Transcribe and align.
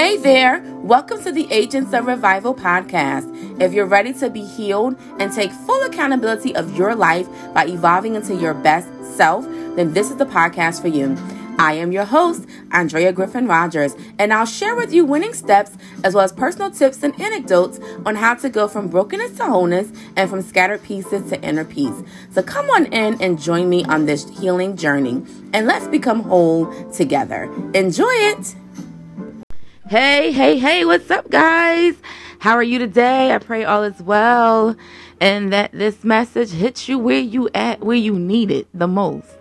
Hey 0.00 0.16
there, 0.16 0.62
welcome 0.78 1.22
to 1.24 1.30
the 1.30 1.46
Agents 1.52 1.92
of 1.92 2.06
Revival 2.06 2.54
podcast. 2.54 3.60
If 3.60 3.74
you're 3.74 3.84
ready 3.84 4.14
to 4.14 4.30
be 4.30 4.42
healed 4.42 4.98
and 5.18 5.30
take 5.30 5.52
full 5.52 5.82
accountability 5.82 6.56
of 6.56 6.74
your 6.74 6.94
life 6.94 7.28
by 7.52 7.66
evolving 7.66 8.14
into 8.14 8.34
your 8.34 8.54
best 8.54 8.88
self, 9.14 9.44
then 9.76 9.92
this 9.92 10.10
is 10.10 10.16
the 10.16 10.24
podcast 10.24 10.80
for 10.80 10.88
you. 10.88 11.18
I 11.58 11.74
am 11.74 11.92
your 11.92 12.06
host, 12.06 12.46
Andrea 12.72 13.12
Griffin 13.12 13.46
Rogers, 13.46 13.94
and 14.18 14.32
I'll 14.32 14.46
share 14.46 14.74
with 14.74 14.90
you 14.90 15.04
winning 15.04 15.34
steps 15.34 15.72
as 16.02 16.14
well 16.14 16.24
as 16.24 16.32
personal 16.32 16.70
tips 16.70 17.02
and 17.02 17.20
anecdotes 17.20 17.78
on 18.06 18.16
how 18.16 18.36
to 18.36 18.48
go 18.48 18.68
from 18.68 18.88
brokenness 18.88 19.36
to 19.36 19.44
wholeness 19.44 19.92
and 20.16 20.30
from 20.30 20.40
scattered 20.40 20.82
pieces 20.82 21.28
to 21.28 21.38
inner 21.42 21.66
peace. 21.66 22.02
So 22.30 22.42
come 22.42 22.70
on 22.70 22.86
in 22.86 23.20
and 23.20 23.38
join 23.38 23.68
me 23.68 23.84
on 23.84 24.06
this 24.06 24.26
healing 24.30 24.78
journey, 24.78 25.22
and 25.52 25.66
let's 25.66 25.88
become 25.88 26.20
whole 26.20 26.90
together. 26.90 27.52
Enjoy 27.74 28.08
it! 28.08 28.54
Hey, 29.90 30.30
hey, 30.30 30.56
hey, 30.56 30.84
what's 30.84 31.10
up, 31.10 31.28
guys? 31.30 31.96
How 32.38 32.52
are 32.52 32.62
you 32.62 32.78
today? 32.78 33.32
I 33.32 33.38
pray 33.38 33.64
all 33.64 33.82
is 33.82 34.00
well 34.00 34.76
and 35.20 35.52
that 35.52 35.72
this 35.72 36.04
message 36.04 36.50
hits 36.52 36.88
you 36.88 36.96
where 36.96 37.18
you 37.18 37.50
at, 37.56 37.80
where 37.80 37.96
you 37.96 38.16
need 38.16 38.52
it 38.52 38.68
the 38.72 38.86
most. 38.86 39.34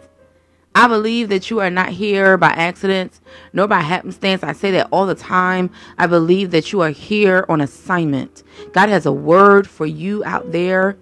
I 0.74 0.88
believe 0.88 1.30
that 1.30 1.52
you 1.52 1.60
are 1.60 1.70
not 1.70 1.90
here 1.90 2.36
by 2.36 2.48
accident 2.48 3.20
nor 3.54 3.68
by 3.68 3.82
happenstance. 3.82 4.42
I 4.42 4.54
say 4.54 4.72
that 4.72 4.88
all 4.92 5.06
the 5.06 5.14
time. 5.14 5.70
I 6.00 6.08
believe 6.08 6.50
that 6.50 6.74
you 6.74 6.82
are 6.82 6.90
here 6.90 7.46
on 7.48 7.62
assignment. 7.62 8.42
God 8.74 8.90
has 8.90 9.06
a 9.06 9.12
word 9.12 9.70
for 9.70 9.86
you 9.86 10.24
out 10.26 10.52
there. 10.52 10.98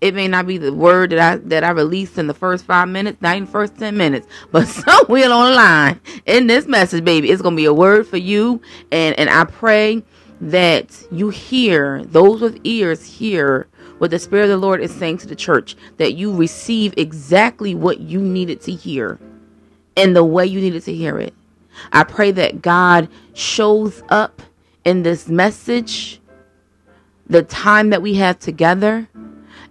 It 0.00 0.14
may 0.14 0.28
not 0.28 0.46
be 0.46 0.58
the 0.58 0.72
word 0.72 1.10
that 1.10 1.18
I 1.18 1.36
that 1.36 1.64
I 1.64 1.70
released 1.70 2.18
in 2.18 2.26
the 2.26 2.34
first 2.34 2.64
five 2.64 2.88
minutes, 2.88 3.20
not 3.22 3.36
in 3.36 3.46
first 3.46 3.76
ten 3.78 3.96
minutes, 3.96 4.26
but 4.52 4.66
somewhere 4.68 5.30
on 5.30 5.50
the 5.50 5.56
line 5.56 6.00
in 6.26 6.46
this 6.46 6.66
message, 6.66 7.04
baby, 7.04 7.30
it's 7.30 7.42
gonna 7.42 7.56
be 7.56 7.64
a 7.64 7.74
word 7.74 8.06
for 8.06 8.18
you. 8.18 8.60
And 8.92 9.18
and 9.18 9.30
I 9.30 9.44
pray 9.44 10.02
that 10.40 11.06
you 11.10 11.30
hear 11.30 12.04
those 12.04 12.40
with 12.40 12.60
ears 12.64 13.04
hear 13.04 13.68
what 13.98 14.10
the 14.10 14.18
Spirit 14.18 14.44
of 14.44 14.50
the 14.50 14.56
Lord 14.56 14.80
is 14.80 14.94
saying 14.94 15.18
to 15.18 15.26
the 15.26 15.36
church, 15.36 15.76
that 15.96 16.14
you 16.14 16.34
receive 16.34 16.94
exactly 16.96 17.74
what 17.74 18.00
you 18.00 18.20
needed 18.20 18.60
to 18.62 18.72
hear 18.72 19.18
in 19.96 20.12
the 20.12 20.24
way 20.24 20.44
you 20.46 20.60
needed 20.60 20.82
to 20.84 20.92
hear 20.92 21.18
it. 21.18 21.34
I 21.92 22.04
pray 22.04 22.30
that 22.32 22.62
God 22.62 23.08
shows 23.34 24.02
up 24.08 24.42
in 24.84 25.02
this 25.02 25.28
message, 25.28 26.20
the 27.26 27.42
time 27.42 27.90
that 27.90 28.02
we 28.02 28.14
have 28.14 28.38
together, 28.38 29.08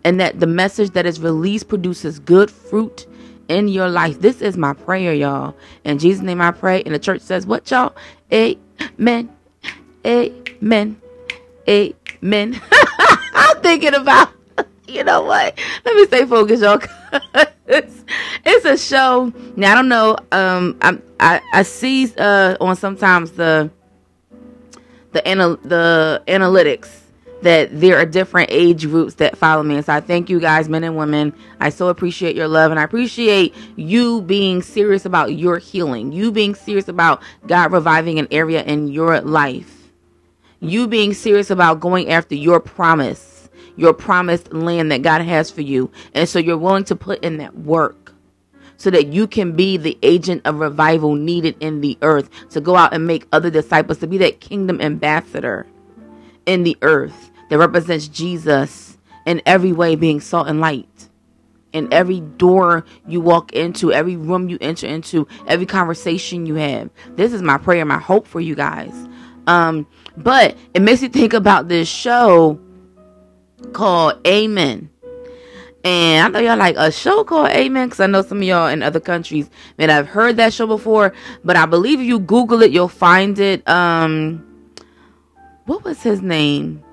and 0.05 0.19
that 0.19 0.39
the 0.39 0.47
message 0.47 0.91
that 0.91 1.05
is 1.05 1.19
released 1.19 1.67
produces 1.67 2.19
good 2.19 2.49
fruit 2.49 3.07
in 3.49 3.67
your 3.67 3.89
life. 3.89 4.21
This 4.21 4.39
is 4.39 4.55
my 4.55 4.71
prayer, 4.73 5.13
y'all. 5.13 5.55
In 5.83 5.97
Jesus' 5.97 6.23
name 6.23 6.39
I 6.39 6.51
pray. 6.51 6.83
And 6.83 6.93
the 6.93 6.99
church 6.99 7.21
says, 7.21 7.45
What, 7.45 7.69
y'all? 7.71 7.95
Amen. 8.31 9.29
Amen. 10.05 11.01
Amen. 11.67 12.61
I'm 13.33 13.61
thinking 13.61 13.95
about, 13.95 14.29
you 14.87 15.03
know 15.03 15.23
what? 15.23 15.59
Let 15.83 15.95
me 15.95 16.05
stay 16.05 16.25
focused, 16.25 16.61
y'all. 16.61 16.79
it's, 17.67 18.05
it's 18.45 18.65
a 18.65 18.77
show. 18.77 19.33
Now 19.55 19.71
I 19.71 19.75
don't 19.75 19.89
know. 19.89 20.17
Um, 20.31 20.77
I 20.81 20.99
I, 21.19 21.41
I 21.51 21.63
see 21.63 22.13
uh 22.17 22.57
on 22.61 22.75
sometimes 22.75 23.31
the 23.31 23.71
the 25.13 25.27
anal 25.27 25.55
the 25.57 26.21
analytics 26.27 26.89
that 27.45 27.79
there 27.79 27.97
are 27.97 28.05
different 28.05 28.49
age 28.51 28.83
groups 28.87 29.15
that 29.15 29.37
follow 29.37 29.63
me. 29.63 29.77
And 29.77 29.85
so 29.85 29.93
I 29.93 30.01
thank 30.01 30.29
you 30.29 30.39
guys, 30.39 30.69
men 30.69 30.83
and 30.83 30.97
women. 30.97 31.33
I 31.59 31.69
so 31.69 31.87
appreciate 31.87 32.35
your 32.35 32.47
love 32.47 32.71
and 32.71 32.79
I 32.79 32.83
appreciate 32.83 33.55
you 33.75 34.21
being 34.21 34.61
serious 34.61 35.05
about 35.05 35.35
your 35.35 35.57
healing, 35.57 36.11
you 36.11 36.31
being 36.31 36.55
serious 36.55 36.87
about 36.87 37.21
God 37.47 37.71
reviving 37.71 38.19
an 38.19 38.27
area 38.31 38.63
in 38.63 38.89
your 38.89 39.21
life 39.21 39.85
you 40.61 40.87
being 40.87 41.13
serious 41.13 41.49
about 41.49 41.79
going 41.79 42.09
after 42.09 42.35
your 42.35 42.59
promise, 42.59 43.49
your 43.75 43.93
promised 43.93 44.53
land 44.53 44.91
that 44.91 45.01
God 45.01 45.21
has 45.21 45.51
for 45.51 45.61
you. 45.61 45.91
And 46.13 46.27
so 46.27 46.39
you're 46.39 46.57
willing 46.57 46.85
to 46.85 46.95
put 46.95 47.23
in 47.23 47.37
that 47.37 47.57
work 47.57 48.13
so 48.77 48.89
that 48.89 49.07
you 49.07 49.27
can 49.27 49.55
be 49.55 49.77
the 49.77 49.97
agent 50.03 50.41
of 50.45 50.59
revival 50.59 51.15
needed 51.15 51.55
in 51.59 51.81
the 51.81 51.97
earth 52.01 52.29
to 52.49 52.61
go 52.61 52.75
out 52.75 52.93
and 52.93 53.07
make 53.07 53.27
other 53.31 53.49
disciples, 53.49 53.99
to 53.99 54.07
be 54.07 54.17
that 54.19 54.41
kingdom 54.41 54.81
ambassador 54.81 55.65
in 56.45 56.63
the 56.63 56.77
earth 56.81 57.31
that 57.49 57.57
represents 57.57 58.07
Jesus 58.07 58.97
in 59.25 59.41
every 59.45 59.73
way, 59.73 59.95
being 59.95 60.19
salt 60.19 60.47
and 60.47 60.59
light. 60.59 61.09
In 61.73 61.91
every 61.91 62.21
door 62.21 62.85
you 63.05 63.19
walk 63.19 63.51
into, 63.51 63.91
every 63.91 64.15
room 64.15 64.47
you 64.47 64.57
enter 64.61 64.87
into, 64.87 65.27
every 65.47 65.65
conversation 65.65 66.45
you 66.45 66.55
have. 66.55 66.89
This 67.15 67.33
is 67.33 67.41
my 67.41 67.57
prayer, 67.57 67.83
my 67.83 67.99
hope 67.99 68.27
for 68.27 68.39
you 68.39 68.55
guys. 68.55 68.93
Um, 69.47 69.85
but 70.15 70.55
it 70.73 70.81
makes 70.81 71.01
me 71.01 71.09
think 71.09 71.33
about 71.33 71.67
this 71.67 71.89
show 71.89 72.59
called 73.73 74.25
Amen. 74.25 74.89
And 75.83 76.25
I 76.25 76.27
know 76.29 76.47
y'all 76.47 76.57
like 76.57 76.77
a 76.77 76.91
show 76.91 77.23
called 77.23 77.49
Amen 77.49 77.87
because 77.87 77.99
I 77.99 78.07
know 78.07 78.21
some 78.23 78.39
of 78.39 78.43
y'all 78.43 78.69
in 78.69 78.81
other 78.81 78.99
countries 78.99 79.49
may 79.77 79.85
have 79.85 80.07
heard 80.07 80.37
that 80.37 80.53
show 80.53 80.65
before. 80.65 81.13
But 81.43 81.57
I 81.57 81.65
believe 81.65 81.99
if 81.99 82.07
you 82.07 82.19
Google 82.19 82.63
it, 82.63 82.71
you'll 82.71 82.87
find 82.87 83.37
it. 83.37 83.67
Um, 83.67 84.43
what 85.65 85.83
was 85.83 86.01
his 86.01 86.21
name? 86.21 86.84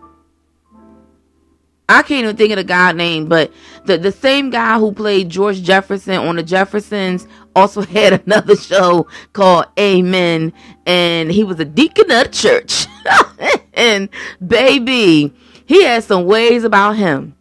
I 1.88 2.02
can't 2.02 2.24
even 2.24 2.36
think 2.36 2.52
of 2.52 2.56
the 2.56 2.64
guy 2.64 2.92
name, 2.92 3.26
but 3.26 3.52
the 3.84 3.98
the 3.98 4.12
same 4.12 4.50
guy 4.50 4.78
who 4.78 4.92
played 4.92 5.28
George 5.28 5.62
Jefferson 5.62 6.14
on 6.16 6.36
the 6.36 6.42
Jeffersons 6.42 7.26
also 7.54 7.82
had 7.82 8.22
another 8.24 8.56
show 8.56 9.06
called 9.32 9.66
Amen, 9.78 10.52
and 10.86 11.30
he 11.30 11.44
was 11.44 11.60
a 11.60 11.64
deacon 11.64 12.10
of 12.10 12.24
the 12.24 12.30
church. 12.30 12.86
and 13.74 14.08
baby, 14.46 15.32
he 15.66 15.84
had 15.84 16.04
some 16.04 16.26
ways 16.26 16.64
about 16.64 16.96
him. 16.96 17.34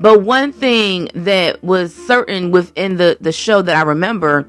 But 0.00 0.22
one 0.22 0.52
thing 0.52 1.08
that 1.14 1.62
was 1.62 1.94
certain 1.94 2.50
within 2.50 2.96
the 2.96 3.16
the 3.20 3.32
show 3.32 3.62
that 3.62 3.76
I 3.76 3.82
remember, 3.82 4.48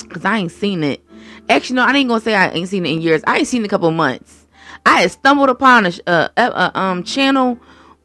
because 0.00 0.24
I 0.24 0.38
ain't 0.38 0.52
seen 0.52 0.84
it. 0.84 1.02
Actually, 1.48 1.76
no, 1.76 1.84
I 1.84 1.94
ain't 1.94 2.08
gonna 2.08 2.20
say 2.20 2.34
I 2.34 2.50
ain't 2.50 2.68
seen 2.68 2.84
it 2.84 2.90
in 2.90 3.00
years. 3.00 3.22
I 3.26 3.38
ain't 3.38 3.48
seen 3.48 3.62
it 3.62 3.66
a 3.66 3.68
couple 3.68 3.90
months. 3.90 4.46
I 4.84 5.02
had 5.02 5.10
stumbled 5.10 5.48
upon 5.48 5.86
a, 5.86 5.92
uh, 6.06 6.28
a 6.36 6.78
um 6.78 7.02
channel 7.02 7.58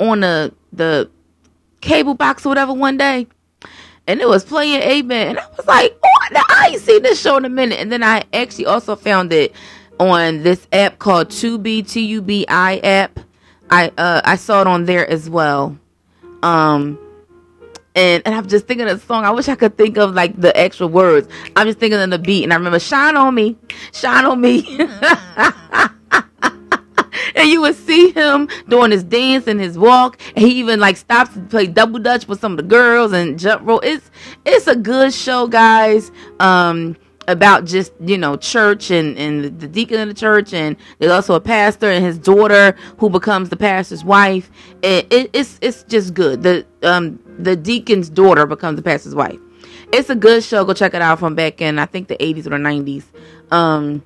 on 0.09 0.21
the 0.21 0.53
the 0.71 1.09
cable 1.81 2.13
box 2.13 2.45
or 2.45 2.49
whatever 2.49 2.73
one 2.73 2.97
day, 2.97 3.27
and 4.07 4.21
it 4.21 4.27
was 4.27 4.43
playing 4.43 4.81
Amen, 4.81 5.29
and 5.29 5.39
I 5.39 5.47
was 5.57 5.67
like, 5.67 5.97
"Oh, 6.03 6.09
I 6.49 6.69
ain't 6.71 6.81
seen 6.81 7.03
this 7.03 7.21
show 7.21 7.37
in 7.37 7.45
a 7.45 7.49
minute." 7.49 7.79
And 7.79 7.91
then 7.91 8.03
I 8.03 8.23
actually 8.33 8.65
also 8.65 8.95
found 8.95 9.33
it 9.33 9.53
on 9.99 10.43
this 10.43 10.67
app 10.71 10.99
called 10.99 11.29
Tubi 11.29 11.87
T 11.89 12.01
U 12.01 12.21
B 12.21 12.45
I 12.47 12.77
app. 12.79 13.19
I 13.69 13.91
uh 13.97 14.21
I 14.23 14.35
saw 14.35 14.61
it 14.61 14.67
on 14.67 14.85
there 14.85 15.09
as 15.09 15.29
well. 15.29 15.77
Um 16.41 16.99
and 17.95 18.23
and 18.25 18.35
I'm 18.35 18.47
just 18.47 18.67
thinking 18.67 18.87
of 18.87 18.99
the 18.99 19.05
song. 19.05 19.25
I 19.25 19.31
wish 19.31 19.47
I 19.47 19.55
could 19.55 19.77
think 19.77 19.97
of 19.97 20.13
like 20.13 20.39
the 20.39 20.55
actual 20.57 20.89
words. 20.89 21.27
I'm 21.55 21.67
just 21.67 21.79
thinking 21.79 21.99
of 21.99 22.09
the 22.09 22.19
beat, 22.19 22.43
and 22.43 22.53
I 22.53 22.55
remember 22.55 22.79
"Shine 22.79 23.15
on 23.15 23.35
Me, 23.35 23.55
Shine 23.93 24.25
on 24.25 24.41
Me." 24.41 24.63
and 27.35 27.49
you 27.49 27.61
would 27.61 27.75
see 27.75 28.11
him 28.11 28.47
doing 28.67 28.91
his 28.91 29.03
dance 29.03 29.47
and 29.47 29.59
his 29.59 29.77
walk. 29.77 30.19
And 30.35 30.45
he 30.45 30.53
even 30.59 30.79
like 30.79 30.97
stops 30.97 31.33
to 31.33 31.41
play 31.41 31.67
double 31.67 31.99
dutch 31.99 32.27
with 32.27 32.39
some 32.39 32.53
of 32.53 32.57
the 32.57 32.63
girls 32.63 33.13
and 33.13 33.37
jump 33.37 33.65
rope. 33.67 33.81
It's 33.83 34.09
it's 34.45 34.67
a 34.67 34.75
good 34.75 35.13
show 35.13 35.47
guys 35.47 36.11
um 36.39 36.95
about 37.27 37.65
just 37.65 37.93
you 38.01 38.17
know 38.17 38.35
church 38.35 38.91
and 38.91 39.17
and 39.17 39.59
the 39.59 39.67
deacon 39.67 39.99
of 39.99 40.07
the 40.07 40.13
church. 40.13 40.53
And 40.53 40.75
there's 40.99 41.11
also 41.11 41.35
a 41.35 41.41
pastor 41.41 41.89
and 41.89 42.03
his 42.03 42.17
daughter 42.17 42.75
who 42.97 43.09
becomes 43.09 43.49
the 43.49 43.57
pastor's 43.57 44.03
wife. 44.03 44.51
It, 44.81 45.11
it, 45.11 45.29
it's 45.33 45.59
it's 45.61 45.83
just 45.83 46.13
good. 46.13 46.43
The 46.43 46.65
um 46.83 47.19
the 47.39 47.55
deacon's 47.55 48.09
daughter 48.09 48.45
becomes 48.45 48.77
the 48.77 48.83
pastor's 48.83 49.15
wife. 49.15 49.39
It's 49.91 50.09
a 50.09 50.15
good 50.15 50.43
show. 50.43 50.65
Go 50.65 50.73
check 50.73 50.93
it 50.93 51.01
out 51.01 51.19
from 51.19 51.35
back 51.35 51.61
in 51.61 51.79
i 51.79 51.85
think 51.85 52.07
the 52.07 52.17
80s 52.17 52.47
or 52.47 52.49
the 52.49 52.57
90s 52.57 53.03
um 53.51 54.03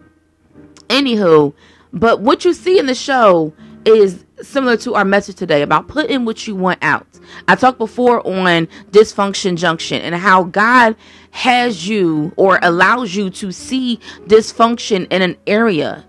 anywho 0.90 1.54
but 2.00 2.22
what 2.22 2.46
you 2.46 2.54
see 2.54 2.80
in 2.80 2.86
the 2.86 2.96
show 2.96 3.54
is 3.86 4.26
similar 4.42 4.78
to 4.78 4.94
our 4.96 5.06
message 5.06 5.36
today 5.36 5.62
about 5.62 5.88
putting 5.88 6.26
what 6.26 6.48
you 6.48 6.56
want 6.56 6.80
out. 6.84 7.08
I 7.48 7.56
talked 7.56 7.78
before 7.78 8.26
on 8.28 8.68
dysfunction 8.92 9.58
junction 9.58 10.02
and 10.02 10.16
how 10.16 10.44
God 10.44 10.96
has 11.32 11.88
you 11.88 12.34
or 12.36 12.60
allows 12.62 13.16
you 13.16 13.30
to 13.32 13.52
see 13.52 14.00
dysfunction 14.28 15.08
in 15.12 15.22
an 15.22 15.38
area 15.48 16.06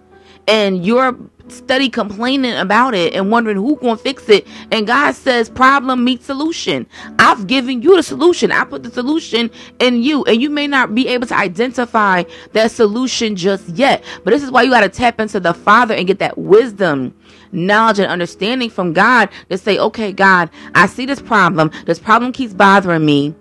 and 0.48 0.84
you're 0.84 1.12
study 1.52 1.88
complaining 1.88 2.56
about 2.56 2.94
it 2.94 3.14
and 3.14 3.30
wondering 3.30 3.56
who 3.56 3.76
gonna 3.76 3.96
fix 3.96 4.28
it. 4.28 4.46
And 4.70 4.86
god 4.86 5.14
says 5.14 5.48
problem 5.48 6.04
meets 6.04 6.26
solution. 6.26 6.86
I've 7.18 7.46
given 7.46 7.82
you 7.82 7.96
the 7.96 8.02
solution. 8.02 8.52
I 8.52 8.64
put 8.64 8.82
the 8.82 8.90
solution 8.90 9.50
in 9.78 10.02
you. 10.02 10.24
And 10.24 10.40
you 10.40 10.50
may 10.50 10.66
not 10.66 10.94
be 10.94 11.08
able 11.08 11.26
to 11.28 11.36
identify 11.36 12.24
that 12.52 12.70
solution 12.70 13.36
just 13.36 13.68
yet. 13.70 14.04
But 14.24 14.30
this 14.30 14.42
is 14.42 14.50
why 14.50 14.62
you 14.62 14.70
got 14.70 14.80
to 14.80 14.88
tap 14.88 15.20
into 15.20 15.40
the 15.40 15.54
father 15.54 15.94
and 15.94 16.06
get 16.06 16.18
that 16.18 16.36
wisdom 16.38 17.14
knowledge 17.50 17.98
and 17.98 18.10
understanding 18.12 18.68
from 18.68 18.92
god 18.92 19.26
to 19.48 19.56
say 19.56 19.78
okay 19.78 20.12
god 20.12 20.50
i 20.74 20.86
see 20.86 21.06
this 21.06 21.22
problem. 21.22 21.70
This 21.86 21.98
problem 21.98 22.32
keeps 22.32 22.52
bothering 22.52 23.04
me. 23.04 23.34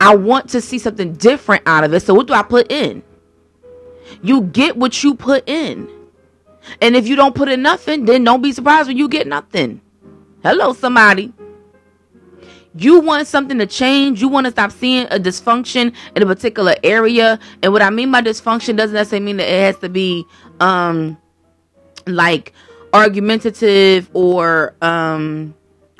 I 0.00 0.14
want 0.16 0.50
to 0.50 0.60
see 0.60 0.78
something 0.78 1.12
different 1.14 1.62
out 1.66 1.84
of 1.84 1.94
it. 1.94 2.00
So 2.00 2.14
what 2.14 2.26
do 2.26 2.32
i 2.34 2.42
put 2.42 2.70
in? 2.70 3.02
You 4.22 4.42
get 4.42 4.76
what 4.76 5.02
you 5.02 5.14
put 5.14 5.48
in 5.48 5.88
And 6.80 6.96
if 6.96 7.06
you 7.08 7.16
don't 7.16 7.34
put 7.34 7.48
in 7.48 7.62
nothing, 7.62 8.04
then 8.04 8.24
don't 8.24 8.42
be 8.42 8.52
surprised 8.52 8.88
when 8.88 8.96
you 8.96 9.08
get 9.08 9.26
nothing. 9.26 9.80
Hello, 10.42 10.72
somebody. 10.72 11.32
You 12.74 13.00
want 13.00 13.26
something 13.26 13.58
to 13.58 13.66
change. 13.66 14.20
You 14.20 14.28
want 14.28 14.44
to 14.46 14.52
stop 14.52 14.70
seeing 14.70 15.06
a 15.06 15.18
dysfunction 15.18 15.92
in 16.14 16.22
a 16.22 16.26
particular 16.26 16.74
area. 16.84 17.38
And 17.62 17.72
what 17.72 17.82
I 17.82 17.90
mean 17.90 18.12
by 18.12 18.22
dysfunction 18.22 18.76
doesn't 18.76 18.94
necessarily 18.94 19.26
mean 19.26 19.38
that 19.38 19.48
it 19.48 19.60
has 19.62 19.78
to 19.78 19.88
be 19.88 20.24
um 20.60 21.18
like 22.06 22.52
argumentative 22.92 24.08
or 24.14 24.74
um 24.80 25.54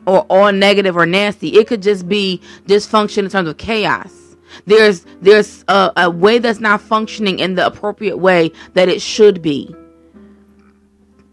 or 0.06 0.20
all 0.30 0.52
negative 0.52 0.96
or 0.96 1.06
nasty. 1.06 1.48
It 1.56 1.66
could 1.66 1.82
just 1.82 2.08
be 2.08 2.40
dysfunction 2.66 3.18
in 3.24 3.30
terms 3.30 3.48
of 3.48 3.56
chaos. 3.56 4.36
There's 4.66 5.04
there's 5.20 5.64
a, 5.68 5.92
a 5.96 6.10
way 6.10 6.38
that's 6.38 6.60
not 6.60 6.80
functioning 6.80 7.38
in 7.38 7.54
the 7.54 7.66
appropriate 7.66 8.18
way 8.18 8.52
that 8.74 8.88
it 8.88 9.02
should 9.02 9.42
be. 9.42 9.74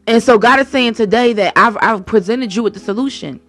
And 0.07 0.21
so 0.21 0.37
God 0.37 0.59
is 0.59 0.67
saying 0.67 0.93
today 0.93 1.33
that 1.33 1.53
I've, 1.55 1.77
I've 1.81 2.05
presented 2.05 2.55
you 2.55 2.63
with 2.63 2.73
the 2.73 2.79
solution. 2.79 3.39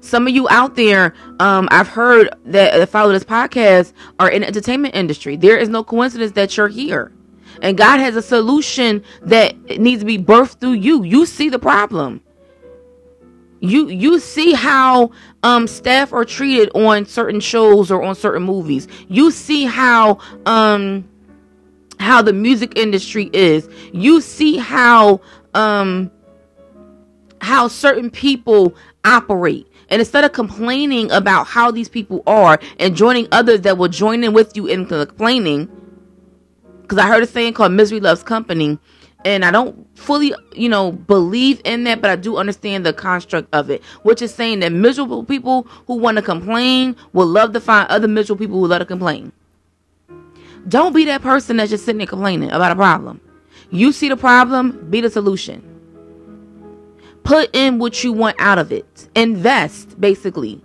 Some 0.00 0.26
of 0.26 0.34
you 0.34 0.48
out 0.48 0.74
there, 0.74 1.14
um, 1.38 1.68
I've 1.70 1.88
heard 1.88 2.30
that 2.46 2.88
follow 2.88 3.12
this 3.12 3.24
podcast 3.24 3.92
are 4.18 4.28
in 4.28 4.42
the 4.42 4.48
entertainment 4.48 4.94
industry. 4.94 5.36
There 5.36 5.56
is 5.56 5.68
no 5.68 5.84
coincidence 5.84 6.32
that 6.32 6.56
you're 6.56 6.68
here. 6.68 7.12
And 7.60 7.76
God 7.76 8.00
has 8.00 8.16
a 8.16 8.22
solution 8.22 9.04
that 9.22 9.56
needs 9.78 10.00
to 10.00 10.06
be 10.06 10.18
birthed 10.18 10.60
through 10.60 10.72
you. 10.72 11.04
You 11.04 11.26
see 11.26 11.48
the 11.48 11.58
problem. 11.58 12.20
You 13.60 13.88
you 13.88 14.18
see 14.18 14.54
how 14.54 15.12
um 15.44 15.68
staff 15.68 16.12
are 16.12 16.24
treated 16.24 16.70
on 16.74 17.06
certain 17.06 17.38
shows 17.38 17.92
or 17.92 18.02
on 18.02 18.16
certain 18.16 18.42
movies. 18.42 18.88
You 19.06 19.30
see 19.30 19.66
how 19.66 20.18
um 20.46 21.08
how 22.00 22.22
the 22.22 22.32
music 22.32 22.76
industry 22.76 23.30
is. 23.32 23.68
You 23.92 24.20
see 24.20 24.56
how 24.56 25.20
um 25.54 26.10
how 27.40 27.68
certain 27.68 28.10
people 28.10 28.74
operate. 29.04 29.66
And 29.90 30.00
instead 30.00 30.24
of 30.24 30.32
complaining 30.32 31.10
about 31.10 31.46
how 31.46 31.70
these 31.70 31.88
people 31.88 32.22
are 32.26 32.58
and 32.78 32.96
joining 32.96 33.28
others 33.30 33.62
that 33.62 33.76
will 33.76 33.88
join 33.88 34.24
in 34.24 34.32
with 34.32 34.56
you 34.56 34.66
in 34.66 34.86
complaining, 34.86 35.68
because 36.82 36.98
I 36.98 37.08
heard 37.08 37.22
a 37.22 37.26
saying 37.26 37.54
called 37.54 37.72
misery 37.72 38.00
loves 38.00 38.22
company, 38.22 38.78
and 39.24 39.44
I 39.44 39.50
don't 39.50 39.86
fully, 39.96 40.34
you 40.54 40.68
know, 40.68 40.92
believe 40.92 41.60
in 41.64 41.84
that, 41.84 42.00
but 42.00 42.10
I 42.10 42.16
do 42.16 42.36
understand 42.36 42.86
the 42.86 42.92
construct 42.92 43.48
of 43.52 43.70
it, 43.70 43.82
which 44.02 44.22
is 44.22 44.32
saying 44.34 44.60
that 44.60 44.72
miserable 44.72 45.24
people 45.24 45.64
who 45.86 45.96
want 45.96 46.16
to 46.16 46.22
complain 46.22 46.96
will 47.12 47.26
love 47.26 47.52
to 47.52 47.60
find 47.60 47.88
other 47.88 48.08
miserable 48.08 48.38
people 48.38 48.60
who 48.60 48.66
love 48.66 48.80
to 48.80 48.86
complain. 48.86 49.32
Don't 50.68 50.94
be 50.94 51.04
that 51.06 51.22
person 51.22 51.56
that's 51.56 51.70
just 51.70 51.84
sitting 51.84 51.98
there 51.98 52.06
complaining 52.06 52.50
about 52.50 52.72
a 52.72 52.76
problem. 52.76 53.20
You 53.72 53.90
see 53.92 54.10
the 54.10 54.18
problem, 54.18 54.86
be 54.90 55.00
the 55.00 55.08
solution. 55.08 55.62
Put 57.24 57.56
in 57.56 57.78
what 57.78 58.04
you 58.04 58.12
want 58.12 58.36
out 58.38 58.58
of 58.58 58.70
it. 58.70 59.08
Invest, 59.16 59.98
basically. 59.98 60.60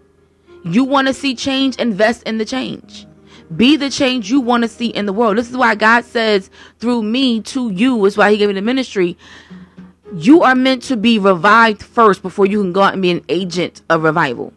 You 0.65 0.83
want 0.83 1.07
to 1.07 1.13
see 1.13 1.33
change, 1.33 1.77
invest 1.77 2.23
in 2.23 2.37
the 2.37 2.43
change. 2.43 3.07
Be 3.55 3.77
the 3.77 3.89
change 3.89 4.29
you 4.29 4.41
want 4.41 4.63
to 4.63 4.67
see 4.67 4.87
in 4.87 5.05
the 5.05 5.13
world. 5.13 5.37
This 5.37 5.49
is 5.49 5.55
why 5.55 5.75
God 5.75 6.03
says 6.03 6.49
through 6.79 7.03
me 7.03 7.39
to 7.43 7.71
you, 7.71 8.03
is 8.05 8.17
why 8.17 8.29
He 8.31 8.37
gave 8.37 8.49
me 8.49 8.55
the 8.55 8.61
ministry. 8.61 9.17
You 10.13 10.43
are 10.43 10.55
meant 10.55 10.83
to 10.83 10.97
be 10.97 11.17
revived 11.17 11.81
first 11.83 12.21
before 12.21 12.45
you 12.45 12.61
can 12.61 12.73
go 12.73 12.81
out 12.81 12.93
and 12.93 13.01
be 13.01 13.11
an 13.11 13.23
agent 13.29 13.81
of 13.89 14.03
revival. 14.03 14.51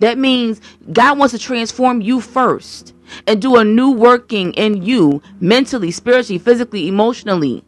That 0.00 0.18
means 0.18 0.60
God 0.92 1.18
wants 1.18 1.32
to 1.34 1.38
transform 1.38 2.00
you 2.00 2.20
first 2.20 2.93
and 3.26 3.40
do 3.40 3.56
a 3.56 3.64
new 3.64 3.90
working 3.90 4.52
in 4.54 4.82
you 4.82 5.22
mentally, 5.40 5.90
spiritually, 5.90 6.38
physically, 6.38 6.88
emotionally, 6.88 7.64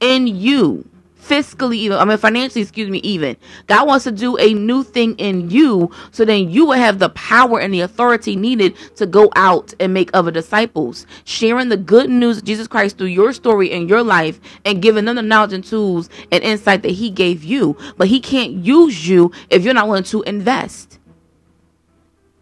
in 0.00 0.26
you 0.26 0.88
fiscally 1.28 1.76
even, 1.76 1.98
I 1.98 2.04
mean 2.04 2.16
financially, 2.16 2.62
excuse 2.62 2.88
me, 2.88 2.98
even. 2.98 3.36
God 3.66 3.86
wants 3.86 4.04
to 4.04 4.12
do 4.12 4.38
a 4.38 4.54
new 4.54 4.82
thing 4.82 5.14
in 5.16 5.50
you 5.50 5.90
so 6.10 6.24
then 6.24 6.50
you 6.50 6.66
will 6.66 6.72
have 6.72 6.98
the 6.98 7.10
power 7.10 7.60
and 7.60 7.72
the 7.72 7.80
authority 7.80 8.34
needed 8.34 8.74
to 8.96 9.06
go 9.06 9.30
out 9.36 9.74
and 9.78 9.92
make 9.92 10.10
other 10.14 10.30
disciples, 10.30 11.06
sharing 11.24 11.68
the 11.68 11.76
good 11.76 12.08
news 12.08 12.38
of 12.38 12.44
Jesus 12.44 12.66
Christ 12.66 12.98
through 12.98 13.08
your 13.08 13.32
story 13.32 13.70
and 13.72 13.88
your 13.88 14.02
life 14.02 14.40
and 14.64 14.82
giving 14.82 15.04
them 15.04 15.16
the 15.16 15.22
knowledge 15.22 15.52
and 15.52 15.64
tools 15.64 16.08
and 16.32 16.42
insight 16.42 16.82
that 16.82 16.92
he 16.92 17.10
gave 17.10 17.44
you. 17.44 17.76
But 17.96 18.08
he 18.08 18.20
can't 18.20 18.52
use 18.52 19.08
you 19.08 19.30
if 19.50 19.64
you're 19.64 19.74
not 19.74 19.88
willing 19.88 20.04
to 20.04 20.22
invest. 20.22 20.98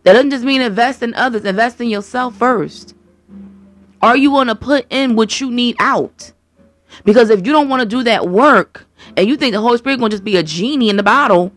That 0.06 0.12
doesn't 0.12 0.30
just 0.30 0.44
mean 0.44 0.60
invest 0.60 1.02
in 1.02 1.14
others, 1.14 1.44
invest 1.44 1.80
in 1.80 1.88
yourself 1.88 2.36
first. 2.36 2.94
Are 4.00 4.16
you 4.16 4.30
going 4.30 4.46
to 4.46 4.54
put 4.54 4.86
in 4.88 5.16
what 5.16 5.40
you 5.40 5.50
need 5.50 5.74
out? 5.80 6.30
Because 7.04 7.28
if 7.28 7.44
you 7.44 7.52
don't 7.52 7.68
want 7.68 7.80
to 7.80 7.86
do 7.88 8.04
that 8.04 8.28
work 8.28 8.86
and 9.16 9.26
you 9.26 9.36
think 9.36 9.52
the 9.52 9.60
Holy 9.60 9.78
Spirit 9.78 9.98
going 9.98 10.10
to 10.10 10.14
just 10.14 10.22
be 10.22 10.36
a 10.36 10.44
genie 10.44 10.90
in 10.90 10.96
the 10.96 11.02
bottle, 11.02 11.50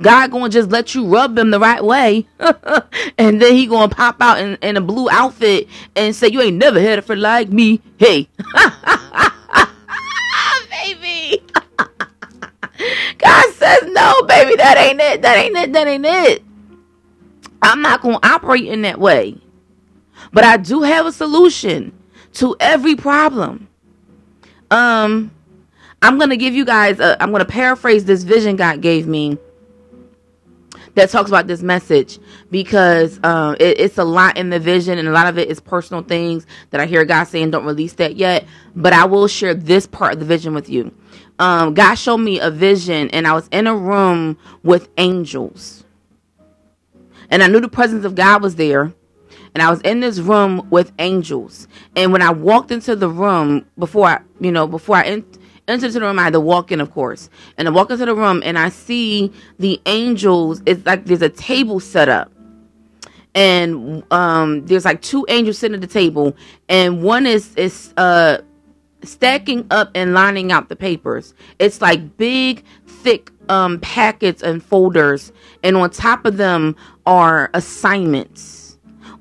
God 0.00 0.30
going 0.30 0.52
to 0.52 0.56
just 0.56 0.70
let 0.70 0.94
you 0.94 1.08
rub 1.08 1.36
him 1.36 1.50
the 1.50 1.58
right 1.58 1.82
way, 1.82 2.28
and 3.18 3.42
then 3.42 3.52
he 3.56 3.66
going 3.66 3.90
to 3.90 3.96
pop 3.96 4.20
out 4.20 4.38
in, 4.38 4.54
in 4.62 4.76
a 4.76 4.80
blue 4.80 5.10
outfit 5.10 5.66
and 5.96 6.14
say, 6.14 6.28
"You 6.28 6.40
ain't 6.40 6.58
never 6.58 6.80
had 6.80 7.00
a 7.00 7.02
friend 7.02 7.20
like 7.20 7.48
me." 7.48 7.80
Hey, 7.98 8.28
baby. 10.70 11.42
God 13.18 13.54
says, 13.54 13.82
"No, 13.88 14.22
baby, 14.22 14.54
that 14.54 14.76
ain't 14.78 15.00
it. 15.00 15.22
That 15.22 15.36
ain't 15.36 15.56
it. 15.56 15.72
That 15.72 15.88
ain't 15.88 16.06
it." 16.06 16.44
I'm 17.62 17.82
not 17.82 18.02
going 18.02 18.20
to 18.20 18.28
operate 18.28 18.66
in 18.66 18.82
that 18.82 18.98
way, 18.98 19.38
but 20.32 20.44
I 20.44 20.56
do 20.56 20.82
have 20.82 21.06
a 21.06 21.12
solution 21.12 21.92
to 22.34 22.56
every 22.60 22.96
problem. 22.96 23.68
Um, 24.70 25.30
I'm 26.00 26.18
gonna 26.18 26.36
give 26.36 26.54
you 26.54 26.64
guys. 26.64 26.98
I'm 27.00 27.30
gonna 27.30 27.44
paraphrase 27.44 28.04
this 28.04 28.24
vision 28.24 28.56
God 28.56 28.80
gave 28.80 29.06
me 29.06 29.38
that 30.94 31.10
talks 31.10 31.30
about 31.30 31.46
this 31.46 31.62
message 31.62 32.18
because 32.50 33.18
um, 33.24 33.56
it, 33.60 33.80
it's 33.80 33.98
a 33.98 34.04
lot 34.04 34.36
in 34.36 34.50
the 34.50 34.58
vision 34.58 34.98
and 34.98 35.08
a 35.08 35.12
lot 35.12 35.26
of 35.26 35.38
it 35.38 35.48
is 35.48 35.60
personal 35.60 36.02
things 36.02 36.46
that 36.70 36.80
I 36.80 36.86
hear 36.86 37.04
God 37.04 37.24
saying 37.24 37.50
don't 37.50 37.64
release 37.64 37.94
that 37.94 38.16
yet. 38.16 38.46
But 38.74 38.92
I 38.92 39.04
will 39.04 39.28
share 39.28 39.54
this 39.54 39.86
part 39.86 40.14
of 40.14 40.18
the 40.20 40.26
vision 40.26 40.54
with 40.54 40.68
you. 40.68 40.94
Um, 41.38 41.74
God 41.74 41.94
showed 41.94 42.18
me 42.18 42.40
a 42.40 42.50
vision 42.50 43.10
and 43.10 43.26
I 43.26 43.32
was 43.32 43.48
in 43.52 43.66
a 43.66 43.76
room 43.76 44.36
with 44.62 44.88
angels, 44.98 45.81
and 47.32 47.42
I 47.42 47.48
knew 47.48 47.60
the 47.60 47.68
presence 47.68 48.04
of 48.04 48.14
God 48.14 48.42
was 48.42 48.54
there 48.54 48.92
and 49.54 49.62
I 49.62 49.70
was 49.70 49.80
in 49.80 50.00
this 50.00 50.18
room 50.18 50.68
with 50.70 50.92
angels. 50.98 51.68
And 51.96 52.12
when 52.12 52.22
I 52.22 52.30
walked 52.30 52.70
into 52.70 52.96
the 52.96 53.08
room 53.08 53.66
before 53.78 54.06
I, 54.06 54.20
you 54.40 54.52
know, 54.52 54.66
before 54.66 54.96
I 54.96 55.02
en- 55.04 55.24
entered 55.68 55.92
the 55.92 56.00
room, 56.00 56.18
I 56.18 56.24
had 56.24 56.32
to 56.34 56.40
walk 56.40 56.72
in, 56.72 56.80
of 56.80 56.90
course. 56.92 57.28
And 57.58 57.68
I 57.68 57.70
walk 57.70 57.90
into 57.90 58.06
the 58.06 58.14
room 58.14 58.42
and 58.44 58.58
I 58.58 58.68
see 58.68 59.32
the 59.58 59.80
angels. 59.86 60.62
It's 60.66 60.84
like 60.86 61.04
there's 61.06 61.22
a 61.22 61.28
table 61.28 61.80
set 61.80 62.08
up. 62.08 62.30
And 63.34 64.04
um, 64.12 64.66
there's 64.66 64.84
like 64.84 65.00
two 65.00 65.24
angels 65.28 65.56
sitting 65.56 65.74
at 65.74 65.80
the 65.80 65.86
table, 65.86 66.36
and 66.68 67.02
one 67.02 67.24
is 67.24 67.54
is 67.56 67.94
uh 67.96 68.42
stacking 69.04 69.66
up 69.70 69.90
and 69.94 70.14
lining 70.14 70.52
out 70.52 70.68
the 70.68 70.76
papers. 70.76 71.34
It's 71.58 71.80
like 71.80 72.16
big, 72.16 72.64
thick 72.86 73.30
um 73.48 73.80
packets 73.80 74.42
and 74.42 74.62
folders, 74.62 75.32
and 75.62 75.76
on 75.76 75.90
top 75.90 76.24
of 76.26 76.36
them 76.36 76.76
are 77.06 77.50
assignments 77.54 78.62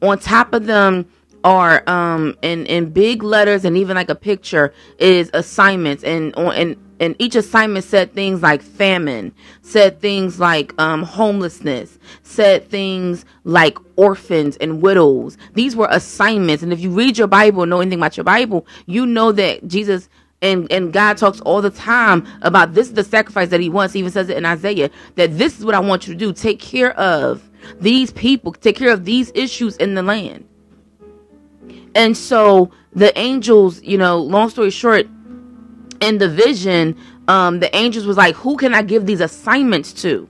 on 0.02 0.20
top 0.20 0.54
of 0.54 0.66
them 0.66 1.06
are 1.44 1.88
um 1.90 2.38
in 2.44 2.66
in 2.68 2.90
big 2.92 3.24
letters 3.24 3.66
and 3.66 3.76
even 3.78 3.96
like 3.96 4.10
a 4.10 4.16
picture 4.16 4.74
is 5.00 5.30
assignments 5.34 6.04
and 6.04 6.36
on 6.36 6.54
and 6.54 6.78
and 7.01 7.15
each 7.17 7.36
assignment 7.36 7.84
said 7.84 8.13
things 8.13 8.43
like 8.43 8.62
famine, 8.62 9.34
said 9.63 10.00
things 10.00 10.39
like 10.39 10.79
um, 10.79 11.01
homelessness, 11.01 11.98
said 12.22 12.70
things 12.70 13.25
like 13.43 13.79
orphans 13.96 14.55
and 14.58 14.84
widows. 14.84 15.36
These 15.55 15.75
were 15.75 15.88
assignments. 15.89 16.62
And 16.62 16.72
if 16.72 16.79
you 16.79 16.91
read 16.91 17.17
your 17.17 17.27
Bible, 17.27 17.65
know 17.65 17.81
anything 17.81 17.98
about 17.98 18.15
your 18.17 18.24
Bible, 18.24 18.67
you 18.86 19.08
know 19.08 19.31
that 19.31 19.67
Jesus 19.67 20.10
and, 20.43 20.72
and 20.72 20.93
God 20.93 21.17
talks 21.17 21.41
all 21.41 21.62
the 21.62 21.72
time 21.72 22.27
about 22.43 22.75
this 22.75 22.88
is 22.88 22.93
the 22.93 23.03
sacrifice 23.03 23.50
that 23.50 23.60
he 23.60 23.70
wants. 23.70 23.93
He 23.93 24.00
even 24.00 24.12
says 24.12 24.29
it 24.29 24.38
in 24.38 24.46
Isaiah 24.46 24.91
that 25.15 25.38
this 25.39 25.58
is 25.58 25.65
what 25.65 25.74
I 25.74 25.79
want 25.79 26.08
you 26.08 26.13
to 26.13 26.20
do. 26.20 26.31
Take 26.34 26.60
care 26.60 26.98
of 27.00 27.50
these 27.79 28.12
people, 28.12 28.53
take 28.53 28.75
care 28.75 28.91
of 28.91 29.05
these 29.05 29.31
issues 29.34 29.75
in 29.77 29.96
the 29.96 30.03
land. 30.03 30.48
And 31.96 32.15
so 32.15 32.72
the 32.93 33.17
angels, 33.17 33.81
you 33.81 33.98
know, 33.98 34.17
long 34.17 34.50
story 34.50 34.70
short, 34.70 35.08
in 36.01 36.17
the 36.17 36.27
vision, 36.27 36.98
um, 37.27 37.60
the 37.60 37.74
angels 37.75 38.05
was 38.05 38.17
like, 38.17 38.36
who 38.36 38.58
can 38.58 38.74
I 38.74 38.81
give 38.81 39.05
these 39.05 39.22
assignments 39.22 39.93
to? 40.01 40.27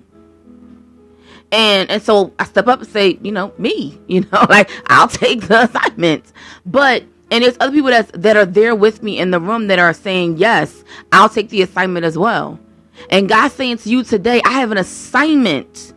And 1.52 1.90
and 1.90 2.02
so 2.02 2.34
I 2.40 2.46
step 2.46 2.68
up 2.68 2.80
and 2.80 2.88
say, 2.88 3.18
you 3.22 3.32
know, 3.32 3.54
me, 3.58 4.00
you 4.08 4.22
know, 4.22 4.46
like 4.50 4.70
I'll 4.88 5.08
take 5.08 5.48
the 5.48 5.64
assignments. 5.70 6.34
But 6.66 7.04
and 7.32 7.44
there's 7.44 7.58
other 7.60 7.72
people 7.72 7.90
that 7.90 8.12
that 8.22 8.38
are 8.38 8.46
there 8.46 8.76
with 8.76 9.02
me 9.02 9.18
in 9.20 9.32
the 9.32 9.40
room 9.40 9.68
that 9.68 9.80
are 9.80 9.94
saying, 9.94 10.38
yes, 10.38 10.84
I'll 11.12 11.30
take 11.30 11.50
the 11.50 11.62
assignment 11.62 12.06
as 12.06 12.18
well. 12.18 12.60
And 13.10 13.28
God's 13.28 13.56
saying 13.56 13.78
to 13.80 13.90
you 13.90 14.04
today, 14.04 14.42
I 14.46 14.52
have 14.52 14.72
an 14.72 14.78
assignment 14.78 15.94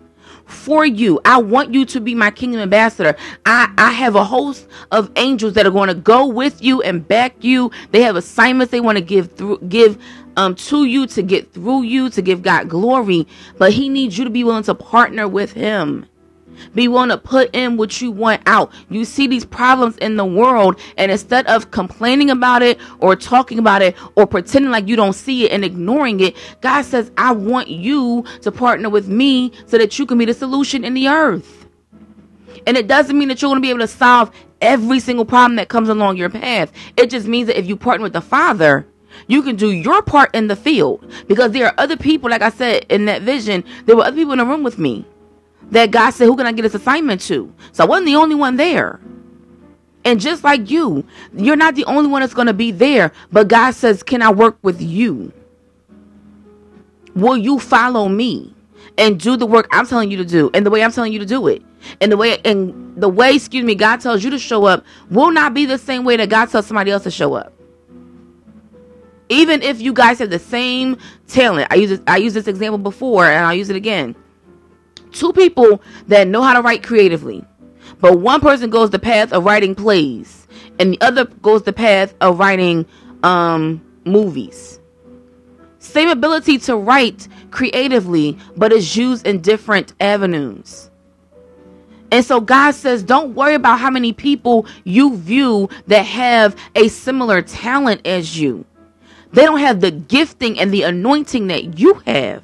for 0.55 0.87
you. 0.87 1.21
I 1.25 1.39
want 1.39 1.75
you 1.75 1.85
to 1.87 2.01
be 2.01 2.15
my 2.15 2.31
kingdom 2.31 2.61
ambassador. 2.61 3.17
I, 3.45 3.73
I 3.77 3.93
have 3.93 4.15
a 4.15 4.25
host 4.25 4.67
of 4.91 5.11
angels 5.17 5.55
that 5.55 5.67
are 5.67 5.71
going 5.71 5.89
to 5.89 5.95
go 5.95 6.27
with 6.27 6.63
you 6.63 6.83
and 6.83 7.07
back 7.07 7.43
you. 7.43 7.71
They 7.91 8.03
have 8.03 8.17
assignments 8.17 8.71
they 8.71 8.81
want 8.81 8.99
to 8.99 9.05
give 9.05 9.33
through 9.33 9.59
give 9.69 9.99
um 10.37 10.55
to 10.55 10.85
you 10.85 11.07
to 11.09 11.23
get 11.23 11.53
through 11.53 11.83
you 11.83 12.11
to 12.11 12.23
give 12.23 12.43
God 12.43 12.69
glory. 12.69 13.27
But 13.59 13.73
he 13.73 13.89
needs 13.89 14.17
you 14.19 14.25
to 14.25 14.31
be 14.31 14.45
willing 14.45 14.65
to 14.65 14.75
partner 14.75 15.29
with 15.29 15.53
him. 15.53 16.07
Be 16.75 16.89
willing 16.89 17.11
to 17.11 17.19
put 17.19 17.55
in 17.55 17.77
what 17.77 18.01
you 18.01 18.11
want 18.11 18.43
out. 18.47 18.73
You 18.91 19.05
see 19.05 19.27
these 19.27 19.45
problems 19.45 19.97
in 19.99 20.17
the 20.17 20.25
world, 20.25 20.79
and 20.97 21.11
instead 21.11 21.47
of 21.47 21.71
complaining 21.71 22.31
about 22.31 22.63
it 22.63 22.79
or 23.01 23.17
talking 23.17 23.59
about 23.59 23.83
it 23.83 23.97
or 24.17 24.27
pretending 24.27 24.71
like 24.71 24.89
you 24.89 24.97
don't 24.97 25.13
see 25.13 25.45
it 25.45 25.53
and 25.53 25.65
ignoring 25.65 26.21
it, 26.21 26.37
God 26.61 26.83
says, 26.83 27.11
I 27.17 27.33
want 27.33 27.69
you 27.69 28.25
to 28.43 28.53
partner 28.53 28.89
with 28.89 29.09
me 29.09 29.53
so 29.67 29.79
that 29.79 29.99
you 29.99 30.07
can 30.07 30.19
be 30.19 30.25
the 30.25 30.35
solution 30.35 30.85
in 30.85 30.95
the 30.95 31.09
earth. 31.09 31.67
And 32.67 32.77
it 32.77 32.87
doesn't 32.87 33.19
mean 33.19 33.29
that 33.29 33.43
you're 33.43 33.51
going 33.51 33.61
to 33.61 33.63
be 33.63 33.71
able 33.71 33.81
to 33.81 33.89
solve 33.89 34.31
every 34.61 35.01
single 35.01 35.25
problem 35.25 35.57
that 35.57 35.69
comes 35.69 35.89
along 35.89 36.17
your 36.17 36.31
path. 36.31 36.73
It 36.97 37.11
just 37.11 37.27
means 37.27 37.49
that 37.49 37.59
if 37.59 37.67
you 37.67 37.77
partner 37.77 38.05
with 38.05 38.15
the 38.15 38.21
Father, 38.21 38.87
you 39.27 39.43
can 39.43 39.57
do 39.57 39.71
your 39.71 40.03
part 40.03 40.35
in 40.35 40.49
the 40.49 40.57
field 40.57 41.11
because 41.29 41.53
there 41.53 41.67
are 41.67 41.75
other 41.79 41.97
people, 41.97 42.31
like 42.31 42.43
I 42.43 42.51
said 42.51 42.87
in 42.89 43.05
that 43.07 43.23
vision, 43.23 43.65
there 43.85 43.97
were 43.97 44.05
other 44.05 44.17
people 44.17 44.33
in 44.33 44.39
the 44.39 44.47
room 44.47 44.63
with 44.63 44.79
me 44.79 45.05
that 45.71 45.90
God 45.90 46.11
said, 46.11 46.26
Who 46.26 46.37
can 46.37 46.47
I 46.47 46.52
get 46.52 46.62
this 46.62 46.75
assignment 46.75 47.21
to? 47.23 47.52
So 47.73 47.85
I 47.85 47.87
wasn't 47.87 48.06
the 48.06 48.16
only 48.16 48.35
one 48.35 48.56
there. 48.56 49.00
And 50.04 50.21
just 50.21 50.44
like 50.44 50.71
you, 50.71 51.06
you're 51.35 51.56
not 51.56 51.75
the 51.75 51.85
only 51.87 52.11
one 52.11 52.21
that's 52.21 52.35
going 52.35 52.47
to 52.47 52.54
be 52.54 52.71
there, 52.71 53.12
but 53.33 53.49
God 53.49 53.73
says, 53.73 54.02
Can 54.02 54.23
I 54.23 54.30
work 54.30 54.59
with 54.62 54.80
you? 54.80 55.33
Will 57.14 57.37
you 57.37 57.59
follow 57.59 58.09
me 58.09 58.54
and 58.99 59.18
do 59.18 59.37
the 59.37 59.47
work 59.47 59.68
I'm 59.71 59.87
telling 59.87 60.11
you 60.11 60.16
to 60.18 60.25
do 60.25 60.50
and 60.52 60.66
the 60.66 60.71
way 60.71 60.83
I'm 60.83 60.92
telling 60.92 61.12
you 61.12 61.18
to 61.21 61.26
do 61.26 61.47
it? 61.49 61.62
And 62.00 62.11
the 62.11 62.16
way 62.16 62.38
and 62.44 62.97
the 62.97 63.09
way, 63.09 63.35
excuse 63.35 63.64
me, 63.64 63.75
God 63.75 64.00
tells 64.00 64.25
you 64.25 64.30
to 64.30 64.38
show 64.38 64.64
up 64.64 64.85
will 65.11 65.30
not 65.30 65.54
be 65.54 65.66
the 65.66 65.78
same 65.78 66.04
way 66.04 66.16
that 66.16 66.30
God 66.30 66.47
tells 66.47 66.66
somebody 66.66 66.90
else 66.90 67.04
to 67.04 67.11
show 67.11 67.35
up. 67.35 67.52
Even 69.28 69.62
if 69.62 69.80
you 69.80 69.92
guys 69.92 70.18
have 70.18 70.30
the 70.30 70.38
same 70.38 70.99
talent, 71.26 71.68
I 71.71 71.76
use 71.76 71.90
this, 71.90 72.00
I 72.06 72.18
used 72.18 72.37
this 72.37 72.47
example 72.47 72.78
before 72.78 73.26
and 73.26 73.44
I'll 73.44 73.54
use 73.54 73.71
it 73.71 73.76
again 73.76 74.14
two 75.14 75.33
people 75.33 75.83
that 76.09 76.28
know 76.28 76.42
how 76.42 76.54
to 76.54 76.61
write 76.61 76.83
creatively, 76.83 77.44
but 78.00 78.18
one 78.18 78.40
person 78.40 78.71
goes 78.71 78.90
the 78.90 78.99
path 78.99 79.33
of 79.33 79.44
writing 79.44 79.75
plays, 79.75 80.47
and 80.78 80.92
the 80.92 81.00
other 81.00 81.25
goes 81.25 81.62
the 81.62 81.73
path 81.73 82.14
of 82.21 82.38
writing 82.38 82.87
um, 83.23 83.85
movies. 84.04 84.80
Same 85.78 86.09
ability 86.09 86.59
to 86.59 86.76
write 86.76 87.28
creatively, 87.50 88.38
but 88.56 88.73
is 88.73 88.97
used 88.97 89.26
in 89.26 89.40
different 89.40 89.94
avenues. 90.00 90.90
And 92.11 92.25
so 92.25 92.40
God 92.40 92.73
says, 92.73 93.02
don't 93.02 93.35
worry 93.35 93.54
about 93.54 93.78
how 93.78 93.90
many 93.90 94.12
people 94.12 94.66
you 94.85 95.16
view 95.16 95.68
that 95.88 96.02
have 96.02 96.54
a 96.75 96.88
similar 96.88 97.42
talent 97.42 98.06
as 98.06 98.38
you. 98.38 98.64
They 99.33 99.42
don't 99.42 99.59
have 99.59 99.80
the 99.80 99.90
gifting 99.90 100.61
and 100.61 100.73
the 100.73 100.83
anointing 100.83 101.49
that 101.49 101.78
you 101.78 101.94
have. 102.06 102.42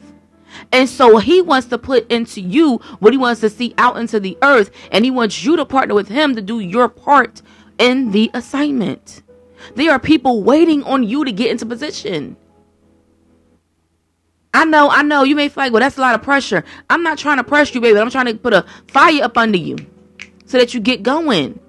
And 0.73 0.89
so 0.89 1.19
he 1.19 1.41
wants 1.43 1.69
to 1.69 1.79
put 1.79 2.11
into 2.11 2.41
you 2.41 2.77
what 2.99 3.13
he 3.13 3.19
wants 3.19 3.41
to 3.43 3.51
see 3.51 3.75
out 3.79 3.97
into 3.97 4.21
the 4.21 4.37
earth. 4.43 4.71
And 4.91 5.05
he 5.05 5.11
wants 5.11 5.45
you 5.45 5.57
to 5.57 5.65
partner 5.65 5.95
with 5.95 6.09
him 6.09 6.35
to 6.35 6.43
do 6.43 6.61
your 6.61 6.89
part 6.89 7.43
in 7.79 8.11
the 8.13 8.31
assignment. 8.35 9.23
There 9.75 9.93
are 9.93 9.99
people 9.99 10.43
waiting 10.43 10.83
on 10.85 11.03
you 11.05 11.25
to 11.25 11.33
get 11.33 11.51
into 11.51 11.67
position. 11.67 12.37
I 14.53 14.65
know, 14.65 14.91
I 14.91 15.03
know. 15.03 15.23
You 15.23 15.37
may 15.37 15.49
feel 15.49 15.65
like, 15.65 15.73
well, 15.73 15.81
that's 15.81 15.99
a 15.99 16.01
lot 16.01 16.15
of 16.15 16.23
pressure. 16.23 16.65
I'm 16.89 17.03
not 17.03 17.19
trying 17.19 17.37
to 17.37 17.45
press 17.45 17.75
you, 17.75 17.81
baby. 17.81 17.99
I'm 17.99 18.11
trying 18.11 18.27
to 18.27 18.35
put 18.35 18.53
a 18.53 18.65
fire 18.89 19.23
up 19.23 19.39
under 19.39 19.59
you 19.59 19.77
so 20.47 20.59
that 20.59 20.75
you 20.75 20.81
get 20.81 21.03
going. 21.03 21.61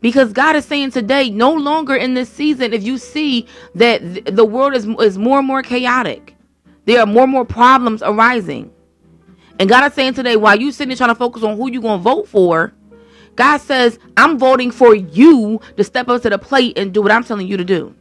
Because 0.00 0.32
God 0.32 0.56
is 0.56 0.64
saying 0.64 0.90
today, 0.90 1.30
no 1.30 1.52
longer 1.52 1.94
in 1.94 2.14
this 2.14 2.28
season, 2.28 2.72
if 2.72 2.82
you 2.82 2.98
see 2.98 3.46
that 3.74 4.36
the 4.36 4.44
world 4.44 4.74
is, 4.74 4.86
is 5.00 5.16
more 5.16 5.38
and 5.38 5.46
more 5.46 5.62
chaotic, 5.62 6.33
there 6.84 7.00
are 7.00 7.06
more 7.06 7.24
and 7.24 7.32
more 7.32 7.44
problems 7.44 8.02
arising. 8.02 8.70
And 9.58 9.68
God 9.68 9.86
is 9.86 9.94
saying 9.94 10.14
today, 10.14 10.36
while 10.36 10.58
you 10.58 10.72
sitting 10.72 10.96
trying 10.96 11.10
to 11.10 11.14
focus 11.14 11.42
on 11.42 11.56
who 11.56 11.70
you're 11.70 11.82
going 11.82 11.98
to 11.98 12.02
vote 12.02 12.28
for, 12.28 12.72
God 13.36 13.58
says, 13.58 13.98
I'm 14.16 14.38
voting 14.38 14.70
for 14.70 14.94
you 14.94 15.60
to 15.76 15.84
step 15.84 16.08
up 16.08 16.22
to 16.22 16.30
the 16.30 16.38
plate 16.38 16.78
and 16.78 16.92
do 16.92 17.02
what 17.02 17.12
I'm 17.12 17.24
telling 17.24 17.46
you 17.46 17.56
to 17.56 17.64
do. 17.64 17.94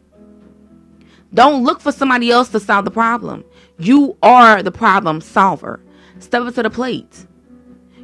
Don't 1.34 1.64
look 1.64 1.82
for 1.82 1.92
somebody 1.92 2.30
else 2.30 2.50
to 2.50 2.60
solve 2.60 2.86
the 2.86 2.92
problem. 2.92 3.44
You 3.80 4.18
are 4.22 4.62
the 4.62 4.72
problem 4.72 5.22
solver. 5.22 5.80
Step 6.20 6.44
up 6.44 6.54
to 6.56 6.64
the 6.64 6.70
plate. 6.70 7.26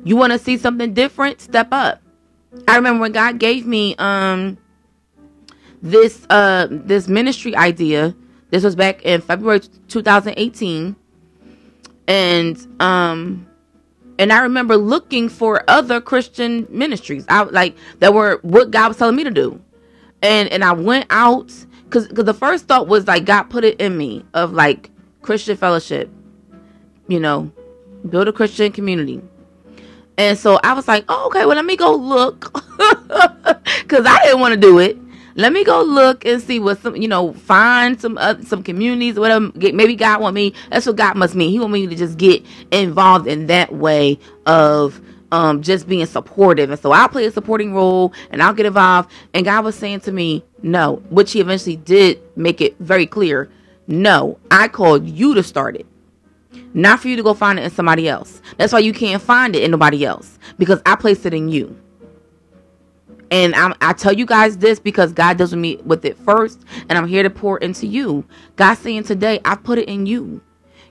You 0.03 0.15
want 0.15 0.33
to 0.33 0.39
see 0.39 0.57
something 0.57 0.93
different? 0.93 1.41
Step 1.41 1.67
up. 1.71 2.01
I 2.67 2.75
remember 2.75 3.01
when 3.01 3.11
God 3.11 3.39
gave 3.39 3.67
me 3.67 3.95
um 3.97 4.57
this 5.81 6.25
uh 6.29 6.67
this 6.69 7.07
ministry 7.07 7.55
idea 7.55 8.15
this 8.49 8.63
was 8.63 8.75
back 8.75 9.03
in 9.03 9.21
February 9.21 9.61
2018. 9.87 10.95
And 12.07 12.81
um 12.81 13.47
and 14.17 14.33
I 14.33 14.39
remember 14.39 14.75
looking 14.75 15.29
for 15.29 15.63
other 15.67 16.01
Christian 16.01 16.67
ministries. 16.69 17.25
I 17.29 17.43
like 17.43 17.77
that 17.99 18.13
were 18.13 18.39
what 18.41 18.71
God 18.71 18.89
was 18.89 18.97
telling 18.97 19.15
me 19.15 19.23
to 19.23 19.31
do. 19.31 19.61
And 20.21 20.49
and 20.49 20.63
I 20.63 20.73
went 20.73 21.05
out 21.09 21.53
cuz 21.89 22.07
cuz 22.07 22.25
the 22.25 22.33
first 22.33 22.65
thought 22.67 22.87
was 22.87 23.07
like 23.07 23.25
God 23.25 23.43
put 23.43 23.63
it 23.63 23.79
in 23.79 23.97
me 23.97 24.25
of 24.33 24.53
like 24.53 24.89
Christian 25.21 25.55
fellowship. 25.55 26.09
You 27.07 27.19
know, 27.19 27.51
build 28.07 28.27
a 28.27 28.33
Christian 28.33 28.71
community. 28.71 29.21
And 30.17 30.37
so 30.37 30.59
I 30.63 30.73
was 30.73 30.87
like, 30.87 31.05
oh, 31.07 31.27
okay, 31.27 31.45
well, 31.45 31.55
let 31.55 31.65
me 31.65 31.77
go 31.77 31.95
look. 31.95 32.53
Because 33.81 34.05
I 34.05 34.21
didn't 34.23 34.39
want 34.39 34.53
to 34.53 34.59
do 34.59 34.77
it 34.77 34.97
let 35.39 35.53
me 35.53 35.63
go 35.63 35.81
look 35.81 36.25
and 36.25 36.41
see 36.41 36.59
what 36.59 36.81
some 36.81 36.97
you 36.97 37.07
know 37.07 37.31
find 37.31 37.99
some 37.99 38.17
uh, 38.17 38.35
some 38.41 38.61
communities 38.61 39.17
or 39.17 39.21
whatever 39.21 39.51
maybe 39.55 39.95
god 39.95 40.19
want 40.19 40.35
me 40.35 40.53
that's 40.69 40.85
what 40.85 40.97
god 40.97 41.15
must 41.15 41.33
mean. 41.33 41.49
He 41.49 41.59
want 41.59 41.71
me 41.71 41.87
to 41.87 41.95
just 41.95 42.17
get 42.17 42.45
involved 42.71 43.25
in 43.25 43.47
that 43.47 43.73
way 43.73 44.19
of 44.45 45.01
um 45.31 45.61
just 45.61 45.87
being 45.87 46.05
supportive. 46.05 46.69
And 46.69 46.79
so 46.79 46.91
i'll 46.91 47.07
play 47.07 47.25
a 47.25 47.31
supporting 47.31 47.73
role 47.73 48.13
and 48.31 48.43
i'll 48.43 48.53
get 48.53 48.65
involved. 48.65 49.11
And 49.33 49.45
god 49.45 49.63
was 49.63 49.75
saying 49.75 50.01
to 50.01 50.11
me 50.11 50.43
no. 50.61 50.97
Which 51.09 51.31
he 51.31 51.39
eventually 51.39 51.77
did 51.77 52.21
make 52.35 52.59
it 52.59 52.77
very 52.79 53.05
clear. 53.05 53.49
No 53.87 54.37
i 54.51 54.67
called 54.67 55.07
you 55.07 55.35
to 55.35 55.43
start 55.43 55.77
it. 55.77 55.85
Not 56.73 56.99
for 56.99 57.07
you 57.07 57.15
to 57.15 57.23
go 57.23 57.33
find 57.33 57.57
it 57.57 57.63
in 57.63 57.71
somebody 57.71 58.09
else. 58.09 58.41
That's 58.57 58.73
why 58.73 58.79
you 58.79 58.91
can't 58.91 59.21
find 59.21 59.55
it 59.55 59.63
in 59.63 59.71
nobody 59.71 60.03
else. 60.03 60.37
Because 60.57 60.81
i 60.85 60.97
placed 60.97 61.25
it 61.25 61.33
in 61.33 61.47
you 61.47 61.79
and 63.31 63.55
I'm, 63.55 63.73
I 63.81 63.93
tell 63.93 64.13
you 64.13 64.25
guys 64.25 64.57
this 64.57 64.79
because 64.79 65.13
God 65.13 65.37
does 65.37 65.51
with 65.51 65.59
me 65.59 65.77
with 65.85 66.05
it 66.05 66.17
first, 66.17 66.63
and 66.87 66.97
I'm 66.97 67.07
here 67.07 67.23
to 67.23 67.29
pour 67.29 67.57
into 67.59 67.87
you. 67.87 68.25
God 68.55 68.75
saying 68.75 69.03
today, 69.03 69.39
I 69.45 69.55
put 69.55 69.77
it 69.77 69.87
in 69.87 70.05
you. 70.05 70.41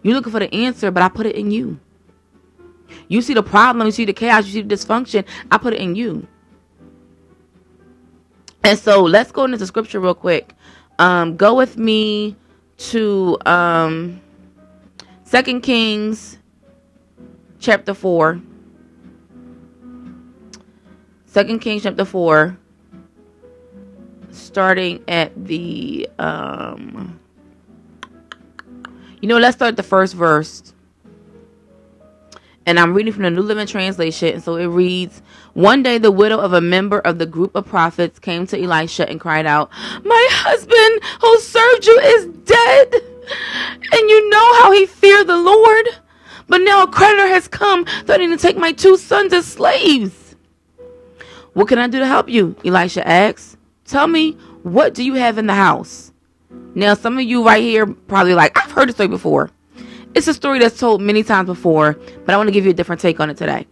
You're 0.03 0.15
looking 0.15 0.33
for 0.33 0.39
the 0.39 0.53
answer, 0.55 0.91
but 0.91 1.03
I 1.03 1.09
put 1.09 1.27
it 1.27 1.35
in 1.35 1.51
you. 1.51 1.81
You 3.09 3.23
see 3.23 3.35
the 3.35 3.43
problem, 3.43 3.87
you 3.87 3.93
see 3.93 4.05
the 4.05 4.13
chaos, 4.13 4.47
you 4.47 4.53
see 4.53 4.63
the 4.63 4.75
dysfunction. 4.75 5.25
I 5.51 5.59
put 5.59 5.75
it 5.75 5.81
in 5.81 5.95
you. 5.95 6.27
And 8.65 8.79
so 8.79 9.03
let's 9.03 9.33
go 9.33 9.45
into 9.45 9.57
the 9.57 9.67
scripture 9.67 10.01
real 10.01 10.15
quick. 10.15 10.55
Um, 10.99 11.37
go 11.37 11.55
with 11.55 11.77
me 11.77 12.37
to 12.79 13.39
um, 13.47 14.21
Kings 15.63 16.39
chapter 17.61 17.95
4. 17.95 18.41
Second 21.39 21.61
Kings 21.61 21.85
chapter 21.85 22.05
4, 22.05 22.59
starting 24.33 25.05
at 25.07 25.31
the 25.47 26.09
um 26.19 27.21
you 29.21 29.29
know, 29.29 29.39
let's 29.39 29.57
start 29.57 29.77
the 29.77 29.85
first 29.85 30.15
verse. 30.15 30.75
And 32.67 32.81
I'm 32.81 32.93
reading 32.93 33.13
from 33.13 33.23
the 33.23 33.31
New 33.31 33.43
Living 33.43 33.69
Translation. 33.69 34.35
And 34.35 34.43
so 34.43 34.57
it 34.57 34.67
reads 34.67 35.23
One 35.53 35.85
day 35.85 35.99
the 35.99 36.11
widow 36.11 36.41
of 36.41 36.55
a 36.55 36.61
member 36.61 36.99
of 36.99 37.21
the 37.21 37.27
group 37.27 37.55
of 37.55 37.69
prophets 37.69 38.19
came 38.19 38.45
to 38.49 38.61
Elisha 38.61 39.09
and 39.09 39.21
cried 39.21 39.47
out, 39.47 39.71
My 40.05 40.27
husband 40.33 41.01
who 41.21 41.39
served 41.39 41.87
you 41.87 42.01
is 42.01 42.27
dead. 42.47 42.95
And 43.93 44.11
you 44.11 44.29
know 44.29 44.55
how 44.61 44.73
he 44.73 44.87
feared 44.87 45.29
the 45.29 45.37
Lord. 45.37 45.87
But 46.49 46.63
now 46.63 46.83
a 46.83 46.89
creditor 46.89 47.29
has 47.29 47.47
come 47.47 47.85
threatening 47.85 48.37
to 48.37 48.43
take 48.43 48.57
my 48.57 48.73
two 48.73 48.97
sons 48.97 49.33
as 49.33 49.47
slaves. 49.47 50.18
What 51.59 51.67
can 51.67 51.81
I 51.81 51.89
do 51.89 51.99
to 51.99 52.07
help 52.07 52.29
you? 52.29 52.55
Elisha 52.65 53.05
asked. 53.05 53.57
Tell 53.85 54.07
me, 54.07 54.35
what 54.63 54.95
do 54.95 55.03
you 55.03 55.15
have 55.15 55.39
in 55.39 55.49
the 55.49 55.55
house? 55.55 56.13
Now, 56.77 56.95
some 56.95 57.19
of 57.19 57.25
you 57.25 57.45
right 57.45 57.61
here 57.61 57.85
probably 57.85 58.35
like, 58.35 58.57
I've 58.57 58.71
heard 58.71 58.89
the 58.89 58.93
story 58.93 59.09
before. 59.09 59.51
It's 60.15 60.29
a 60.29 60.35
story 60.35 60.61
that's 60.61 60.79
told 60.79 61.03
many 61.03 61.25
times 61.25 61.49
before, 61.49 61.95
but 62.25 62.33
I 62.33 62.37
want 62.37 62.47
to 62.47 62.53
give 62.53 62.65
you 62.65 62.71
a 62.71 62.75
different 62.75 63.01
take 63.01 63.19
on 63.19 63.29
it 63.29 63.37
today. 63.37 63.67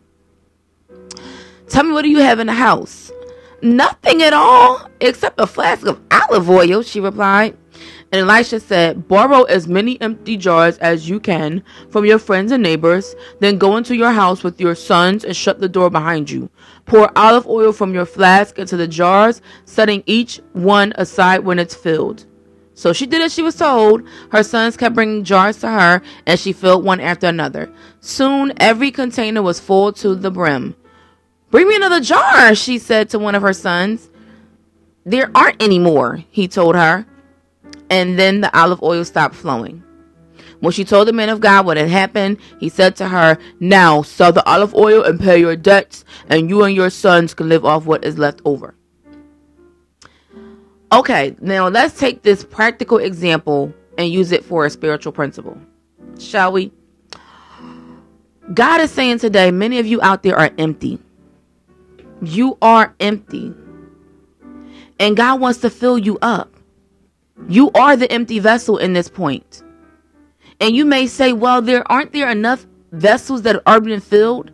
Tell 1.69 1.85
me, 1.85 1.93
what 1.93 2.03
do 2.03 2.11
you 2.11 2.19
have 2.19 2.41
in 2.41 2.49
the 2.49 2.55
house? 2.55 3.13
Nothing 3.63 4.21
at 4.21 4.33
all, 4.33 4.91
except 5.01 5.39
a 5.39 5.47
flask 5.47 5.87
of 5.87 6.01
olive 6.11 6.51
oil, 6.51 6.83
she 6.83 6.99
replied. 6.99 7.57
And 8.13 8.21
Elisha 8.21 8.61
said, 8.61 9.09
Borrow 9.09 9.43
as 9.45 9.67
many 9.67 10.01
empty 10.01 10.37
jars 10.37 10.79
as 10.79 11.09
you 11.09 11.19
can 11.19 11.65
from 11.91 12.05
your 12.05 12.19
friends 12.19 12.53
and 12.53 12.63
neighbors, 12.63 13.17
then 13.41 13.59
go 13.59 13.77
into 13.77 13.97
your 13.97 14.13
house 14.13 14.45
with 14.45 14.61
your 14.61 14.75
sons 14.77 15.25
and 15.25 15.37
shut 15.37 15.61
the 15.61 15.69
door 15.69 15.91
behind 15.91 16.31
you. 16.31 16.49
Pour 16.85 17.11
olive 17.19 17.47
oil 17.49 17.73
from 17.73 17.95
your 17.95 18.07
flask 18.07 18.59
into 18.59 18.77
the 18.77 18.87
jars, 18.87 19.43
setting 19.65 20.05
each 20.07 20.41
one 20.53 20.93
aside 20.97 21.41
when 21.41 21.59
it's 21.59 21.75
filled. 21.75 22.27
So 22.75 22.93
she 22.93 23.07
did 23.07 23.23
as 23.23 23.35
she 23.35 23.43
was 23.43 23.57
told. 23.57 24.03
Her 24.31 24.43
sons 24.43 24.77
kept 24.77 24.95
bringing 24.95 25.25
jars 25.25 25.59
to 25.61 25.69
her, 25.69 26.03
and 26.27 26.39
she 26.39 26.53
filled 26.53 26.85
one 26.85 27.01
after 27.01 27.27
another. 27.27 27.73
Soon 28.01 28.53
every 28.59 28.91
container 28.91 29.43
was 29.43 29.59
full 29.59 29.93
to 29.95 30.15
the 30.15 30.31
brim. 30.31 30.77
Bring 31.51 31.69
me 31.69 31.77
another 31.77 32.01
jar, 32.01 32.55
she 32.55 32.79
said 32.79 33.09
to 33.11 33.19
one 33.19 33.35
of 33.35 33.43
her 33.43 33.55
sons. 33.55 34.11
There 35.05 35.31
aren't 35.35 35.63
any 35.63 35.79
more, 35.79 36.23
he 36.31 36.47
told 36.49 36.77
her. 36.77 37.07
And 37.91 38.19
then 38.19 38.41
the 38.41 38.59
olive 38.59 38.83
oil 38.83 39.05
stopped 39.05 39.35
flowing. 39.35 39.83
When 40.61 40.73
she 40.73 40.85
told 40.85 41.07
the 41.07 41.13
man 41.13 41.29
of 41.29 41.41
God 41.41 41.67
what 41.67 41.77
had 41.77 41.89
happened, 41.89 42.39
he 42.59 42.69
said 42.69 42.97
to 42.97 43.09
her, 43.09 43.39
Now 43.61 44.03
sell 44.03 44.33
the 44.33 44.49
olive 44.49 44.75
oil 44.75 45.03
and 45.03 45.21
pay 45.21 45.39
your 45.39 45.57
debts, 45.57 46.05
and 46.29 46.49
you 46.49 46.65
and 46.65 46.75
your 46.75 46.91
sons 46.91 47.35
can 47.35 47.49
live 47.49 47.65
off 47.65 47.87
what 47.87 48.05
is 48.05 48.19
left 48.19 48.41
over. 48.45 48.75
Okay, 50.93 51.37
now 51.41 51.69
let's 51.69 51.99
take 51.99 52.23
this 52.23 52.45
practical 52.45 52.99
example 52.99 53.75
and 53.99 54.11
use 54.11 54.33
it 54.33 54.45
for 54.45 54.65
a 54.65 54.71
spiritual 54.71 55.13
principle. 55.13 55.59
Shall 56.19 56.53
we? 56.53 56.73
God 58.55 58.81
is 58.81 58.91
saying 58.91 59.19
today, 59.19 59.51
many 59.51 59.79
of 59.79 59.87
you 59.87 60.01
out 60.01 60.23
there 60.23 60.39
are 60.39 60.51
empty. 60.59 60.99
You 62.23 62.57
are 62.63 62.95
empty. 63.01 63.53
And 64.99 65.17
God 65.17 65.41
wants 65.41 65.59
to 65.61 65.71
fill 65.71 65.99
you 65.99 66.19
up. 66.23 66.56
You 67.49 67.71
are 67.73 67.97
the 67.97 68.11
empty 68.11 68.39
vessel 68.39 68.79
in 68.79 68.93
this 68.93 69.09
point. 69.09 69.63
And 70.61 70.75
you 70.75 70.85
may 70.85 71.07
say, 71.07 71.33
well, 71.33 71.61
there 71.63 71.91
aren't 71.91 72.13
there 72.13 72.31
enough 72.31 72.67
vessels 72.93 73.43
that 73.43 73.63
are 73.67 73.81
being 73.81 74.01
filled? 74.01 74.51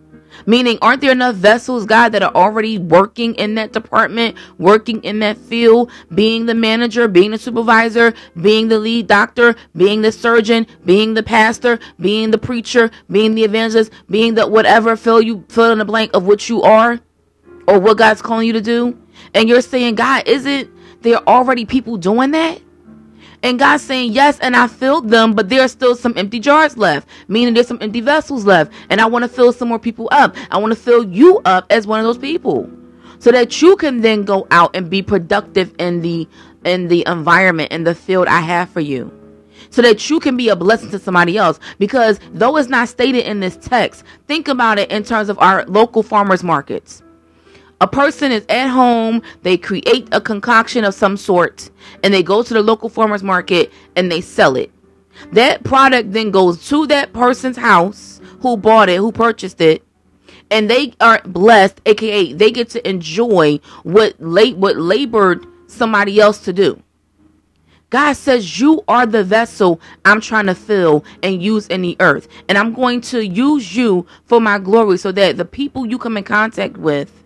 Meaning, 0.46 0.78
aren't 0.80 1.02
there 1.02 1.12
enough 1.12 1.36
vessels, 1.36 1.84
God, 1.84 2.10
that 2.12 2.22
are 2.22 2.34
already 2.34 2.78
working 2.78 3.34
in 3.34 3.54
that 3.56 3.72
department, 3.72 4.36
working 4.58 5.02
in 5.04 5.18
that 5.20 5.36
field, 5.36 5.90
being 6.14 6.46
the 6.46 6.54
manager, 6.54 7.06
being 7.06 7.30
the 7.30 7.38
supervisor, 7.38 8.14
being 8.40 8.68
the 8.68 8.78
lead 8.78 9.06
doctor, 9.06 9.54
being 9.76 10.02
the 10.02 10.10
surgeon, 10.10 10.66
being 10.84 11.14
the 11.14 11.22
pastor, 11.22 11.78
being 12.00 12.30
the 12.30 12.38
preacher, 12.38 12.90
being 13.10 13.34
the 13.34 13.44
evangelist, 13.44 13.92
being 14.08 14.34
the 14.34 14.46
whatever 14.46 14.96
fill 14.96 15.20
you 15.20 15.44
fill 15.48 15.72
in 15.72 15.78
the 15.78 15.84
blank 15.84 16.10
of 16.14 16.26
what 16.26 16.48
you 16.48 16.62
are 16.62 16.98
or 17.68 17.78
what 17.78 17.98
God's 17.98 18.22
calling 18.22 18.46
you 18.46 18.54
to 18.54 18.62
do? 18.62 18.98
And 19.34 19.48
you're 19.48 19.60
saying, 19.60 19.96
God, 19.96 20.26
isn't 20.26 20.70
there 21.02 21.18
already 21.28 21.66
people 21.66 21.96
doing 21.98 22.30
that? 22.32 22.60
And 23.42 23.58
God's 23.58 23.82
saying, 23.82 24.12
Yes, 24.12 24.38
and 24.40 24.54
I 24.56 24.68
filled 24.68 25.08
them, 25.10 25.32
but 25.34 25.48
there 25.48 25.62
are 25.62 25.68
still 25.68 25.96
some 25.96 26.14
empty 26.16 26.38
jars 26.38 26.76
left, 26.76 27.08
meaning 27.28 27.54
there's 27.54 27.66
some 27.66 27.78
empty 27.80 28.00
vessels 28.00 28.44
left. 28.44 28.72
And 28.90 29.00
I 29.00 29.06
want 29.06 29.24
to 29.24 29.28
fill 29.28 29.52
some 29.52 29.68
more 29.68 29.78
people 29.78 30.08
up. 30.12 30.36
I 30.50 30.58
want 30.58 30.72
to 30.72 30.78
fill 30.78 31.04
you 31.04 31.40
up 31.44 31.66
as 31.70 31.86
one 31.86 31.98
of 31.98 32.06
those 32.06 32.18
people. 32.18 32.70
So 33.18 33.30
that 33.32 33.62
you 33.62 33.76
can 33.76 34.00
then 34.00 34.24
go 34.24 34.46
out 34.50 34.74
and 34.74 34.90
be 34.90 35.02
productive 35.02 35.74
in 35.78 36.00
the 36.02 36.28
in 36.64 36.88
the 36.88 37.04
environment 37.06 37.72
in 37.72 37.84
the 37.84 37.94
field 37.94 38.28
I 38.28 38.40
have 38.40 38.70
for 38.70 38.80
you. 38.80 39.12
So 39.70 39.82
that 39.82 40.10
you 40.10 40.20
can 40.20 40.36
be 40.36 40.48
a 40.48 40.56
blessing 40.56 40.90
to 40.90 40.98
somebody 40.98 41.36
else. 41.36 41.58
Because 41.78 42.20
though 42.32 42.56
it's 42.56 42.68
not 42.68 42.88
stated 42.88 43.26
in 43.26 43.40
this 43.40 43.56
text, 43.56 44.04
think 44.26 44.48
about 44.48 44.78
it 44.78 44.90
in 44.90 45.02
terms 45.02 45.28
of 45.28 45.38
our 45.38 45.64
local 45.66 46.02
farmers 46.02 46.42
markets 46.42 47.01
a 47.82 47.86
person 47.88 48.30
is 48.30 48.46
at 48.48 48.68
home, 48.68 49.22
they 49.42 49.56
create 49.56 50.06
a 50.12 50.20
concoction 50.20 50.84
of 50.84 50.94
some 50.94 51.16
sort, 51.16 51.68
and 52.04 52.14
they 52.14 52.22
go 52.22 52.44
to 52.44 52.54
the 52.54 52.62
local 52.62 52.88
farmers 52.88 53.24
market 53.24 53.72
and 53.96 54.10
they 54.10 54.20
sell 54.20 54.54
it. 54.54 54.70
That 55.32 55.64
product 55.64 56.12
then 56.12 56.30
goes 56.30 56.68
to 56.68 56.86
that 56.86 57.12
person's 57.12 57.56
house 57.56 58.20
who 58.38 58.56
bought 58.56 58.88
it, 58.88 58.98
who 58.98 59.10
purchased 59.10 59.60
it, 59.60 59.82
and 60.48 60.70
they 60.70 60.94
are 61.00 61.20
blessed, 61.24 61.80
aka 61.84 62.32
they 62.32 62.52
get 62.52 62.70
to 62.70 62.88
enjoy 62.88 63.58
what 63.82 64.14
late 64.20 64.56
what 64.56 64.76
labored 64.76 65.44
somebody 65.66 66.20
else 66.20 66.38
to 66.44 66.52
do. 66.52 66.80
God 67.90 68.12
says, 68.12 68.60
You 68.60 68.84
are 68.86 69.06
the 69.06 69.24
vessel 69.24 69.80
I'm 70.04 70.20
trying 70.20 70.46
to 70.46 70.54
fill 70.54 71.04
and 71.20 71.42
use 71.42 71.66
in 71.66 71.82
the 71.82 71.96
earth. 71.98 72.28
And 72.48 72.56
I'm 72.56 72.74
going 72.74 73.00
to 73.02 73.26
use 73.26 73.74
you 73.74 74.06
for 74.24 74.40
my 74.40 74.60
glory 74.60 74.98
so 74.98 75.10
that 75.10 75.36
the 75.36 75.44
people 75.44 75.84
you 75.84 75.98
come 75.98 76.16
in 76.16 76.22
contact 76.24 76.76
with 76.76 77.21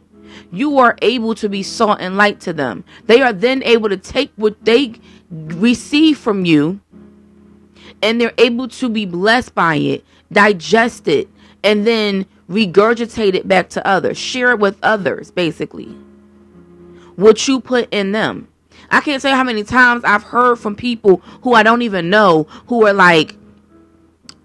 you 0.52 0.78
are 0.78 0.96
able 1.02 1.35
to 1.37 1.48
be 1.48 1.62
salt 1.62 1.98
and 2.00 2.16
light 2.16 2.40
to 2.40 2.52
them. 2.52 2.85
They 3.06 3.22
are 3.22 3.32
then 3.32 3.62
able 3.62 3.88
to 3.88 3.96
take 3.96 4.32
what 4.37 4.64
they 4.64 4.94
receive 5.30 6.18
from 6.18 6.44
you 6.44 6.80
and 8.02 8.20
they're 8.20 8.35
able 8.38 8.68
to 8.68 8.88
be 8.88 9.06
blessed 9.06 9.54
by 9.54 9.76
it, 9.76 10.04
digest 10.30 11.09
it, 11.09 11.28
and 11.64 11.87
then 11.87 12.26
regurgitate 12.48 13.35
it 13.35 13.48
back 13.48 13.68
to 13.70 13.87
others, 13.87 14.18
share 14.18 14.52
it 14.52 14.59
with 14.59 14.78
others, 14.82 15.30
basically. 15.30 15.88
What 17.16 17.48
you 17.48 17.61
put 17.61 17.92
in 17.92 18.12
them. 18.12 18.48
I 18.90 19.00
can't 19.00 19.22
say 19.22 19.30
how 19.30 19.42
many 19.42 19.64
times 19.64 20.04
I've 20.04 20.22
heard 20.22 20.56
from 20.56 20.76
people 20.76 21.16
who 21.42 21.54
I 21.54 21.62
don't 21.62 21.82
even 21.82 22.11
know 22.11 22.44
who 22.68 22.87
are 22.87 22.92
like, 22.92 23.35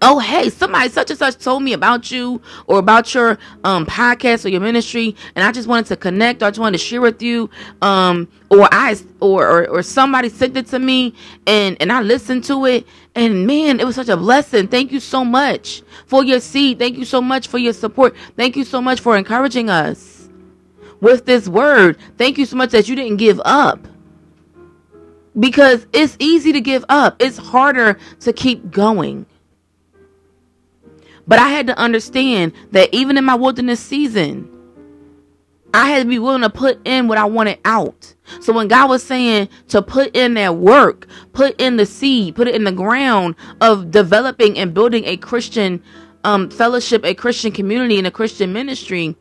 oh 0.02 0.18
hey 0.18 0.50
somebody 0.50 0.88
such 0.90 1.10
and 1.10 1.18
such 1.18 1.38
told 1.38 1.62
me 1.62 1.72
about 1.72 2.10
you 2.10 2.42
or 2.66 2.78
about 2.78 3.14
your 3.14 3.38
um 3.64 3.86
podcast 3.86 4.44
or 4.44 4.48
your 4.48 4.60
ministry 4.60 5.16
and 5.34 5.44
i 5.44 5.52
just 5.52 5.68
wanted 5.68 5.86
to 5.86 5.96
connect. 5.96 6.42
Or 6.42 6.46
i 6.46 6.50
just 6.50 6.60
wanted 6.60 6.78
to 6.78 6.84
share 6.84 7.00
with 7.00 7.22
you 7.22 7.48
um 7.80 8.28
or 8.50 8.68
i 8.72 8.94
or 9.20 9.48
or, 9.48 9.68
or 9.68 9.82
somebody 9.82 10.28
sent 10.28 10.56
it 10.56 10.66
to 10.68 10.78
me 10.78 11.14
and 11.46 11.76
and 11.80 11.90
i 11.92 12.00
listened 12.02 12.44
to 12.44 12.66
it 12.66 12.86
and 13.14 13.46
man 13.46 13.80
it 13.80 13.86
was 13.86 13.96
such 13.96 14.08
a 14.08 14.16
blessing. 14.16 14.68
Thank 14.68 14.92
you 14.92 15.00
so 15.00 15.24
much 15.24 15.82
for 16.06 16.24
your 16.24 16.40
seed. 16.40 16.78
Thank 16.78 16.98
you 16.98 17.04
so 17.04 17.20
much 17.20 17.48
for 17.48 17.58
your 17.58 17.72
support. 17.72 18.14
Thank 18.36 18.56
you 18.56 18.64
so 18.64 18.80
much 18.80 19.00
for 19.00 19.16
encouraging 19.16 19.70
us 19.70 20.28
with 21.00 21.26
this 21.26 21.48
word. 21.48 21.98
Thank 22.16 22.38
you 22.38 22.46
so 22.46 22.56
much 22.56 22.70
that 22.70 22.88
you 22.88 22.96
didn't 22.96 23.16
give 23.16 23.40
up. 23.44 23.86
Because 25.38 25.86
it's 25.92 26.16
easy 26.18 26.52
to 26.52 26.60
give 26.60 26.84
up. 26.88 27.16
It's 27.18 27.38
harder 27.38 27.98
to 28.20 28.32
keep 28.32 28.70
going 28.70 29.26
but 31.26 31.38
I 31.38 31.48
had 31.48 31.66
to 31.68 31.78
understand 31.78 32.52
that 32.72 32.92
even 32.92 33.16
in 33.16 33.24
my 33.24 33.34
wilderness 33.34 33.80
season, 33.80 34.48
I 35.74 35.88
had 35.88 36.02
to 36.02 36.08
be 36.08 36.18
willing 36.18 36.42
to 36.42 36.50
put 36.50 36.86
in 36.86 37.08
what 37.08 37.18
I 37.18 37.24
wanted 37.24 37.58
out. 37.64 38.14
So 38.40 38.52
when 38.52 38.68
God 38.68 38.90
was 38.90 39.02
saying 39.02 39.48
to 39.68 39.80
put 39.80 40.14
in 40.14 40.34
that 40.34 40.56
work, 40.56 41.06
put 41.32 41.58
in 41.60 41.76
the 41.76 41.86
seed, 41.86 42.34
put 42.34 42.48
it 42.48 42.54
in 42.54 42.64
the 42.64 42.72
ground 42.72 43.36
of 43.60 43.90
developing 43.90 44.58
and 44.58 44.74
building 44.74 45.04
a 45.06 45.16
Christian 45.16 45.82
um, 46.24 46.50
fellowship, 46.50 47.04
a 47.04 47.14
Christian 47.14 47.52
community, 47.52 47.98
and 47.98 48.06
a 48.06 48.10
Christian 48.10 48.52
ministry, 48.52 49.16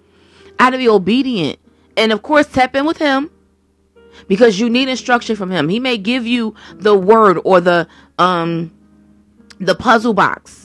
I 0.60 0.66
had 0.66 0.70
to 0.72 0.78
be 0.78 0.90
obedient. 0.90 1.60
And 1.96 2.12
of 2.12 2.22
course, 2.22 2.48
tap 2.48 2.76
in 2.76 2.86
with 2.86 2.98
Him 2.98 3.32
because 4.28 4.60
you 4.60 4.70
need 4.70 4.90
instruction 4.90 5.36
from 5.36 5.52
Him. 5.52 5.70
He 5.70 5.80
may 5.80 5.98
give 5.98 6.28
you 6.28 6.56
the 6.74 6.96
word 6.96 7.40
or 7.44 7.62
the 7.62 7.88
um 8.20 8.72
the 9.60 9.76
puzzle 9.76 10.14
box 10.14 10.61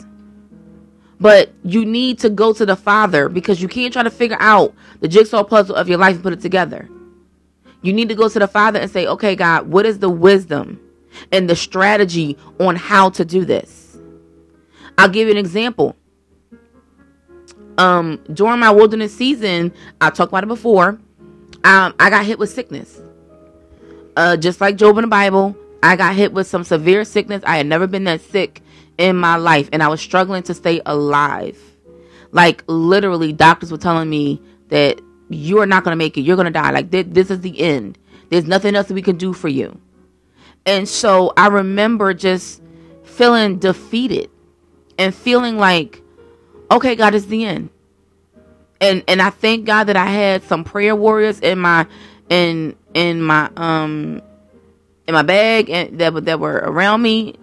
but 1.20 1.50
you 1.64 1.85
need 1.85 2.18
to 2.20 2.31
go 2.31 2.52
to 2.52 2.66
the 2.66 2.76
Father 2.76 3.29
because 3.29 3.62
you 3.62 3.68
can't 3.68 3.92
try 3.92 4.02
to 4.02 4.11
figure 4.11 4.37
out 4.40 4.74
the 5.00 5.09
jigsaw 5.09 5.42
puzzle 5.42 5.74
of 5.74 5.88
your 5.88 5.98
life 5.98 6.14
and 6.14 6.22
put 6.22 6.33
it 6.33 6.40
together. 6.40 6.88
You 7.83 7.92
need 7.92 8.09
to 8.09 8.14
go 8.14 8.29
to 8.29 8.38
the 8.38 8.48
Father 8.48 8.79
and 8.79 8.90
say, 8.90 9.07
okay, 9.07 9.37
God, 9.37 9.68
what 9.68 9.87
is 9.87 9.98
the 9.98 10.11
wisdom 10.11 10.81
and 11.33 11.48
the 11.48 11.57
strategy 11.57 12.37
on 12.59 12.76
how 12.76 13.11
to 13.11 13.24
do 13.24 13.44
this? 13.44 13.98
I'll 14.98 15.09
give 15.09 15.29
you 15.29 15.33
an 15.33 15.38
example. 15.38 15.96
Um, 17.79 18.22
during 18.33 18.59
my 18.59 18.70
wilderness 18.70 19.14
season, 19.14 19.72
I 20.00 20.11
talked 20.11 20.33
about 20.33 20.44
it 20.44 20.48
before. 20.48 20.98
Um, 21.64 21.94
I 21.98 22.11
got 22.11 22.24
hit 22.24 22.38
with 22.38 22.50
sickness. 22.50 23.00
Uh, 24.16 24.37
just 24.37 24.61
like 24.61 24.76
Job 24.76 24.96
in 24.96 25.02
the 25.02 25.09
Bible, 25.09 25.55
I 25.83 25.96
got 25.96 26.14
hit 26.14 26.33
with 26.33 26.46
some 26.46 26.64
severe 26.64 27.05
sickness. 27.05 27.42
I 27.46 27.59
had 27.59 27.66
never 27.66 27.87
been 27.87 28.05
that 28.05 28.22
sick 28.22 28.62
in 28.98 29.16
my 29.16 29.37
life 29.37 29.68
and 29.72 29.82
I 29.82 29.88
was 29.88 30.00
struggling 30.00 30.42
to 30.44 30.54
stay 30.54 30.80
alive. 30.87 31.59
Like 32.32 32.64
literally 32.66 33.32
doctors 33.32 33.70
were 33.70 33.78
telling 33.78 34.11
me 34.11 34.40
that 34.68 35.00
you 35.28 35.61
are 35.61 35.66
not 35.66 35.85
going 35.85 35.92
to 35.92 35.96
make 35.96 36.16
it. 36.16 36.22
You're 36.22 36.37
going 36.37 36.46
to 36.46 36.52
die. 36.52 36.70
Like 36.70 36.90
th- 36.90 37.09
this 37.11 37.30
is 37.30 37.40
the 37.40 37.61
end. 37.61 37.98
There's 38.30 38.46
nothing 38.46 38.74
else 38.74 38.88
that 38.88 38.94
we 38.94 39.02
can 39.02 39.16
do 39.16 39.32
for 39.32 39.48
you. 39.48 39.80
And 40.64 40.88
so 40.88 41.32
I 41.37 41.48
remember 41.48 42.12
just 42.14 42.62
feeling 43.04 43.59
defeated 43.59 44.30
and 44.98 45.14
feeling 45.14 45.59
like 45.59 46.02
okay, 46.70 46.96
God 46.96 47.14
is 47.14 47.26
the 47.28 47.44
end. 47.44 47.70
And 48.80 49.04
and 49.09 49.22
I 49.22 49.30
thank 49.30 49.64
God 49.64 49.85
that 49.85 49.96
I 49.96 50.06
had 50.06 50.42
some 50.42 50.64
prayer 50.64 50.96
warriors 50.96 51.40
in 51.40 51.59
my 51.59 51.87
in 52.28 52.76
in 52.94 53.22
my 53.22 53.50
um 53.56 54.20
in 55.06 55.14
my 55.14 55.22
bag 55.22 55.70
and 55.70 55.98
that 56.00 56.24
that 56.24 56.40
were 56.40 56.56
around 56.56 57.02
me 57.02 57.37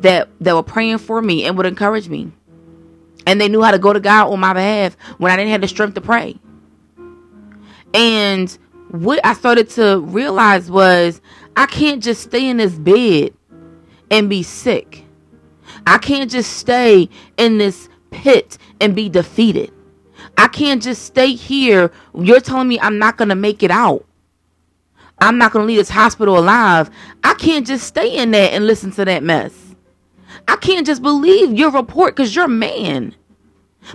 that 0.00 0.28
that 0.40 0.54
were 0.54 0.62
praying 0.62 0.98
for 0.98 1.20
me 1.22 1.44
and 1.44 1.56
would 1.56 1.66
encourage 1.66 2.08
me. 2.08 2.32
And 3.26 3.40
they 3.40 3.48
knew 3.48 3.62
how 3.62 3.70
to 3.70 3.78
go 3.78 3.92
to 3.92 4.00
God 4.00 4.32
on 4.32 4.40
my 4.40 4.52
behalf 4.52 4.96
when 5.18 5.30
I 5.30 5.36
didn't 5.36 5.52
have 5.52 5.60
the 5.60 5.68
strength 5.68 5.94
to 5.94 6.00
pray. 6.00 6.36
And 7.92 8.56
what 8.90 9.24
I 9.24 9.34
started 9.34 9.68
to 9.70 10.00
realize 10.00 10.70
was 10.70 11.20
I 11.56 11.66
can't 11.66 12.02
just 12.02 12.22
stay 12.22 12.48
in 12.48 12.56
this 12.56 12.74
bed 12.74 13.34
and 14.10 14.28
be 14.28 14.42
sick. 14.42 15.04
I 15.86 15.98
can't 15.98 16.30
just 16.30 16.54
stay 16.54 17.08
in 17.36 17.58
this 17.58 17.88
pit 18.10 18.58
and 18.80 18.94
be 18.94 19.08
defeated. 19.08 19.72
I 20.36 20.48
can't 20.48 20.82
just 20.82 21.04
stay 21.04 21.34
here. 21.34 21.90
You're 22.14 22.40
telling 22.40 22.68
me 22.68 22.80
I'm 22.80 22.98
not 22.98 23.16
going 23.16 23.28
to 23.28 23.34
make 23.34 23.62
it 23.62 23.70
out. 23.70 24.04
I'm 25.18 25.36
not 25.38 25.52
going 25.52 25.64
to 25.64 25.66
leave 25.66 25.78
this 25.78 25.90
hospital 25.90 26.38
alive. 26.38 26.90
I 27.22 27.34
can't 27.34 27.66
just 27.66 27.86
stay 27.86 28.16
in 28.16 28.30
there 28.30 28.50
and 28.52 28.66
listen 28.66 28.90
to 28.92 29.04
that 29.04 29.22
mess. 29.22 29.69
I 30.48 30.56
can't 30.56 30.86
just 30.86 31.02
believe 31.02 31.52
your 31.52 31.70
report 31.70 32.16
because 32.16 32.34
you're 32.34 32.46
a 32.46 32.48
man. 32.48 33.14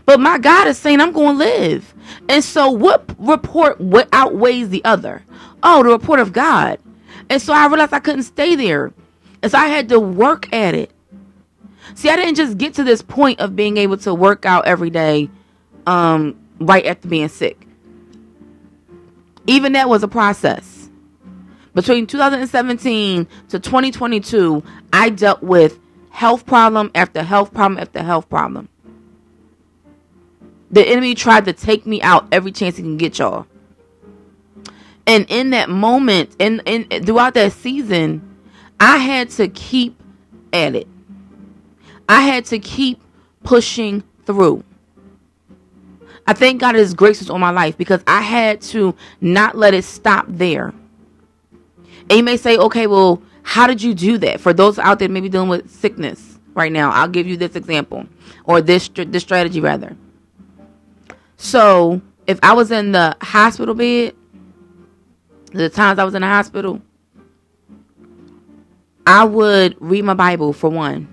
But 0.05 0.19
my 0.19 0.37
God 0.37 0.67
is 0.67 0.77
saying 0.77 0.99
I'm 0.99 1.11
going 1.11 1.37
to 1.37 1.45
live. 1.45 1.93
And 2.27 2.43
so, 2.43 2.69
what 2.69 3.09
report 3.19 3.77
outweighs 4.11 4.69
the 4.69 4.83
other? 4.83 5.23
Oh, 5.61 5.83
the 5.83 5.89
report 5.89 6.19
of 6.19 6.33
God. 6.33 6.79
And 7.29 7.41
so 7.41 7.53
I 7.53 7.67
realized 7.67 7.93
I 7.93 7.99
couldn't 7.99 8.23
stay 8.23 8.55
there. 8.55 8.93
And 9.41 9.51
so 9.51 9.57
I 9.57 9.67
had 9.67 9.89
to 9.89 9.99
work 9.99 10.51
at 10.53 10.73
it. 10.73 10.91
See, 11.93 12.09
I 12.09 12.15
didn't 12.15 12.35
just 12.35 12.57
get 12.57 12.73
to 12.75 12.83
this 12.83 13.01
point 13.01 13.39
of 13.39 13.55
being 13.55 13.77
able 13.77 13.97
to 13.97 14.13
work 14.13 14.45
out 14.45 14.65
every 14.65 14.89
day 14.89 15.29
um, 15.87 16.35
right 16.59 16.85
after 16.85 17.07
being 17.07 17.29
sick. 17.29 17.67
Even 19.47 19.73
that 19.73 19.87
was 19.87 20.03
a 20.03 20.07
process. 20.07 20.89
Between 21.73 22.07
2017 22.07 23.27
to 23.49 23.59
2022, 23.59 24.63
I 24.93 25.09
dealt 25.09 25.43
with 25.43 25.79
health 26.15 26.45
problem 26.45 26.89
after 26.95 27.21
health 27.21 27.53
problem 27.53 27.77
after 27.77 28.01
health 28.01 28.29
problem. 28.29 28.69
The 30.71 30.87
enemy 30.87 31.13
tried 31.13 31.43
to 31.43 31.53
take 31.53 31.85
me 31.85 32.01
out 32.01 32.25
every 32.31 32.53
chance 32.53 32.77
he 32.77 32.83
can 32.83 32.95
get 32.95 33.19
y'all. 33.19 33.45
And 35.05 35.25
in 35.29 35.49
that 35.49 35.69
moment, 35.69 36.33
and, 36.39 36.61
and 36.65 37.05
throughout 37.05 37.33
that 37.33 37.51
season, 37.51 38.37
I 38.79 38.97
had 38.97 39.29
to 39.31 39.49
keep 39.49 40.01
at 40.53 40.73
it. 40.73 40.87
I 42.07 42.21
had 42.21 42.45
to 42.45 42.59
keep 42.59 43.01
pushing 43.43 44.01
through. 44.25 44.63
I 46.25 46.33
thank 46.33 46.61
God 46.61 46.75
His 46.75 46.93
grace 46.93 47.19
was 47.19 47.29
on 47.29 47.41
my 47.41 47.51
life 47.51 47.77
because 47.77 48.01
I 48.07 48.21
had 48.21 48.61
to 48.61 48.95
not 49.19 49.57
let 49.57 49.73
it 49.73 49.83
stop 49.83 50.25
there. 50.29 50.73
And 52.09 52.17
you 52.17 52.23
may 52.23 52.37
say, 52.37 52.57
okay, 52.57 52.87
well, 52.87 53.21
how 53.43 53.67
did 53.67 53.81
you 53.81 53.93
do 53.93 54.17
that? 54.19 54.41
For 54.41 54.53
those 54.53 54.79
out 54.79 54.99
there 54.99 55.09
maybe 55.09 55.29
dealing 55.29 55.49
with 55.49 55.69
sickness 55.69 56.39
right 56.53 56.71
now, 56.71 56.91
I'll 56.91 57.07
give 57.07 57.27
you 57.27 57.37
this 57.37 57.55
example 57.55 58.05
or 58.45 58.61
this 58.61 58.89
this 58.89 59.23
strategy 59.23 59.59
rather. 59.59 59.95
So, 61.37 62.01
if 62.27 62.39
I 62.41 62.53
was 62.53 62.71
in 62.71 62.91
the 62.91 63.15
hospital 63.21 63.75
bed, 63.75 64.15
the 65.51 65.69
times 65.69 65.99
I 65.99 66.03
was 66.03 66.15
in 66.15 66.21
the 66.21 66.27
hospital, 66.27 66.81
I 69.05 69.23
would 69.23 69.75
read 69.79 70.03
my 70.03 70.13
Bible 70.13 70.53
for 70.53 70.69
one. 70.69 71.07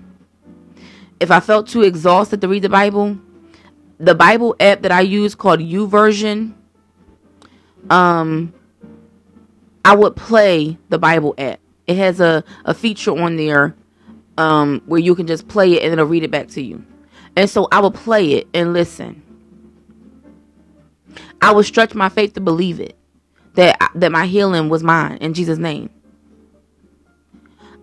If 1.19 1.29
I 1.31 1.39
felt 1.39 1.67
too 1.67 1.83
exhausted 1.83 2.41
to 2.41 2.47
read 2.47 2.63
the 2.63 2.69
Bible, 2.69 3.17
the 3.99 4.15
Bible 4.15 4.55
app 4.59 4.81
that 4.81 4.91
I 4.91 5.01
use 5.01 5.35
called 5.35 5.59
YouVersion, 5.59 6.53
um, 7.89 8.53
I 9.85 9.95
would 9.95 10.15
play 10.15 10.77
the 10.89 10.97
Bible 10.97 11.35
app. 11.37 11.59
It 11.87 11.97
has 11.97 12.19
a, 12.19 12.43
a 12.65 12.73
feature 12.73 13.11
on 13.11 13.35
there 13.35 13.75
um, 14.37 14.81
where 14.85 14.99
you 14.99 15.15
can 15.15 15.27
just 15.27 15.47
play 15.47 15.73
it 15.73 15.83
and 15.83 15.93
it'll 15.93 16.05
read 16.05 16.23
it 16.23 16.31
back 16.31 16.47
to 16.49 16.61
you. 16.61 16.83
And 17.35 17.49
so 17.49 17.67
I 17.71 17.79
would 17.79 17.93
play 17.93 18.33
it 18.33 18.47
and 18.53 18.73
listen. 18.73 19.21
I 21.41 21.51
would 21.51 21.65
stretch 21.65 21.93
my 21.93 22.09
faith 22.09 22.33
to 22.33 22.41
believe 22.41 22.79
it 22.79 22.95
that 23.55 23.77
that 23.95 24.11
my 24.11 24.25
healing 24.25 24.69
was 24.69 24.83
mine 24.83 25.17
in 25.17 25.33
Jesus' 25.33 25.57
name. 25.57 25.89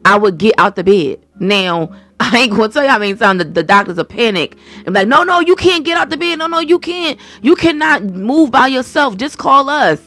I 0.04 0.16
would 0.16 0.38
get 0.38 0.54
out 0.58 0.76
the 0.76 0.84
bed. 0.84 1.24
Now 1.38 1.94
I 2.20 2.38
ain't 2.38 2.52
gonna 2.52 2.68
tell 2.68 2.84
you 2.84 2.88
how 2.88 2.98
many 2.98 3.14
times 3.14 3.38
the, 3.38 3.44
the 3.44 3.62
doctors 3.62 3.98
are 3.98 4.04
panic 4.04 4.56
and 4.86 4.94
like, 4.94 5.08
no, 5.08 5.22
no, 5.24 5.40
you 5.40 5.56
can't 5.56 5.84
get 5.84 5.98
out 5.98 6.10
the 6.10 6.16
bed. 6.16 6.38
No, 6.38 6.46
no, 6.46 6.60
you 6.60 6.78
can't. 6.78 7.18
You 7.42 7.54
cannot 7.54 8.04
move 8.04 8.50
by 8.50 8.68
yourself. 8.68 9.16
Just 9.16 9.38
call 9.38 9.68
us. 9.68 10.00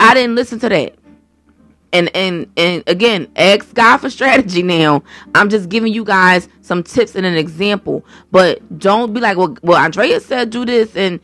I 0.00 0.14
didn't 0.14 0.34
listen 0.36 0.58
to 0.60 0.68
that. 0.68 0.94
And 1.92 2.14
and 2.14 2.50
and 2.56 2.82
again, 2.86 3.28
ask 3.36 3.74
God 3.74 3.98
for 3.98 4.10
strategy. 4.10 4.62
Now 4.62 5.02
I'm 5.34 5.48
just 5.48 5.68
giving 5.70 5.92
you 5.92 6.04
guys 6.04 6.48
some 6.60 6.82
tips 6.82 7.14
and 7.14 7.24
an 7.24 7.36
example, 7.36 8.04
but 8.30 8.78
don't 8.78 9.14
be 9.14 9.20
like, 9.20 9.38
well, 9.38 9.56
well, 9.62 9.78
Andrea 9.78 10.20
said 10.20 10.50
do 10.50 10.66
this, 10.66 10.94
and 10.96 11.18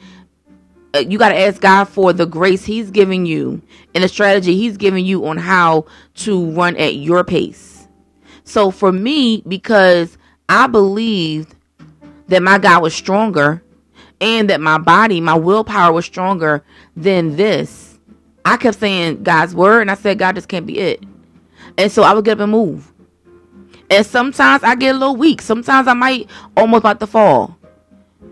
uh, 0.95 1.01
you 1.01 1.19
got 1.19 1.31
to 1.31 1.39
ask 1.39 1.61
God 1.61 1.85
for 1.85 2.13
the 2.13 2.25
grace 2.25 2.65
He's 2.65 2.91
giving 2.91 3.27
you 3.27 3.61
and 3.95 4.05
the 4.05 4.09
strategy 4.09 4.57
He's 4.57 4.77
giving 4.77 5.05
you 5.05 5.27
on 5.27 5.37
how 5.37 5.87
to 6.15 6.51
run 6.53 6.77
at 6.77 6.95
your 6.95 7.25
pace. 7.25 7.87
So 8.45 8.71
for 8.71 8.93
me, 8.93 9.43
because 9.47 10.17
I 10.49 10.67
believed 10.67 11.55
that 12.29 12.43
my 12.43 12.59
God 12.59 12.83
was 12.83 12.95
stronger 12.95 13.63
and 14.21 14.49
that 14.51 14.61
my 14.61 14.79
body, 14.79 15.21
my 15.21 15.35
willpower 15.35 15.93
was 15.93 16.05
stronger 16.05 16.65
than 16.97 17.37
this, 17.37 17.84
I 18.45 18.57
kept 18.57 18.79
saying 18.79 19.23
God's 19.23 19.55
word 19.55 19.83
and 19.83 19.91
I 19.91 19.95
said, 19.95 20.19
God, 20.19 20.37
this 20.37 20.47
can't 20.47 20.67
be 20.67 20.79
it. 20.79 21.03
And 21.79 21.91
so 21.91 22.03
I 22.03 22.13
would 22.13 22.25
get 22.25 22.33
up 22.39 22.41
and 22.41 22.53
move. 22.53 22.93
And 23.91 24.05
sometimes 24.05 24.63
I 24.63 24.75
get 24.75 24.95
a 24.95 24.99
little 24.99 25.17
weak. 25.17 25.43
Sometimes 25.43 25.89
I 25.89 25.95
might 25.95 26.29
almost 26.57 26.81
about 26.81 27.01
to 27.01 27.07
fall. 27.07 27.59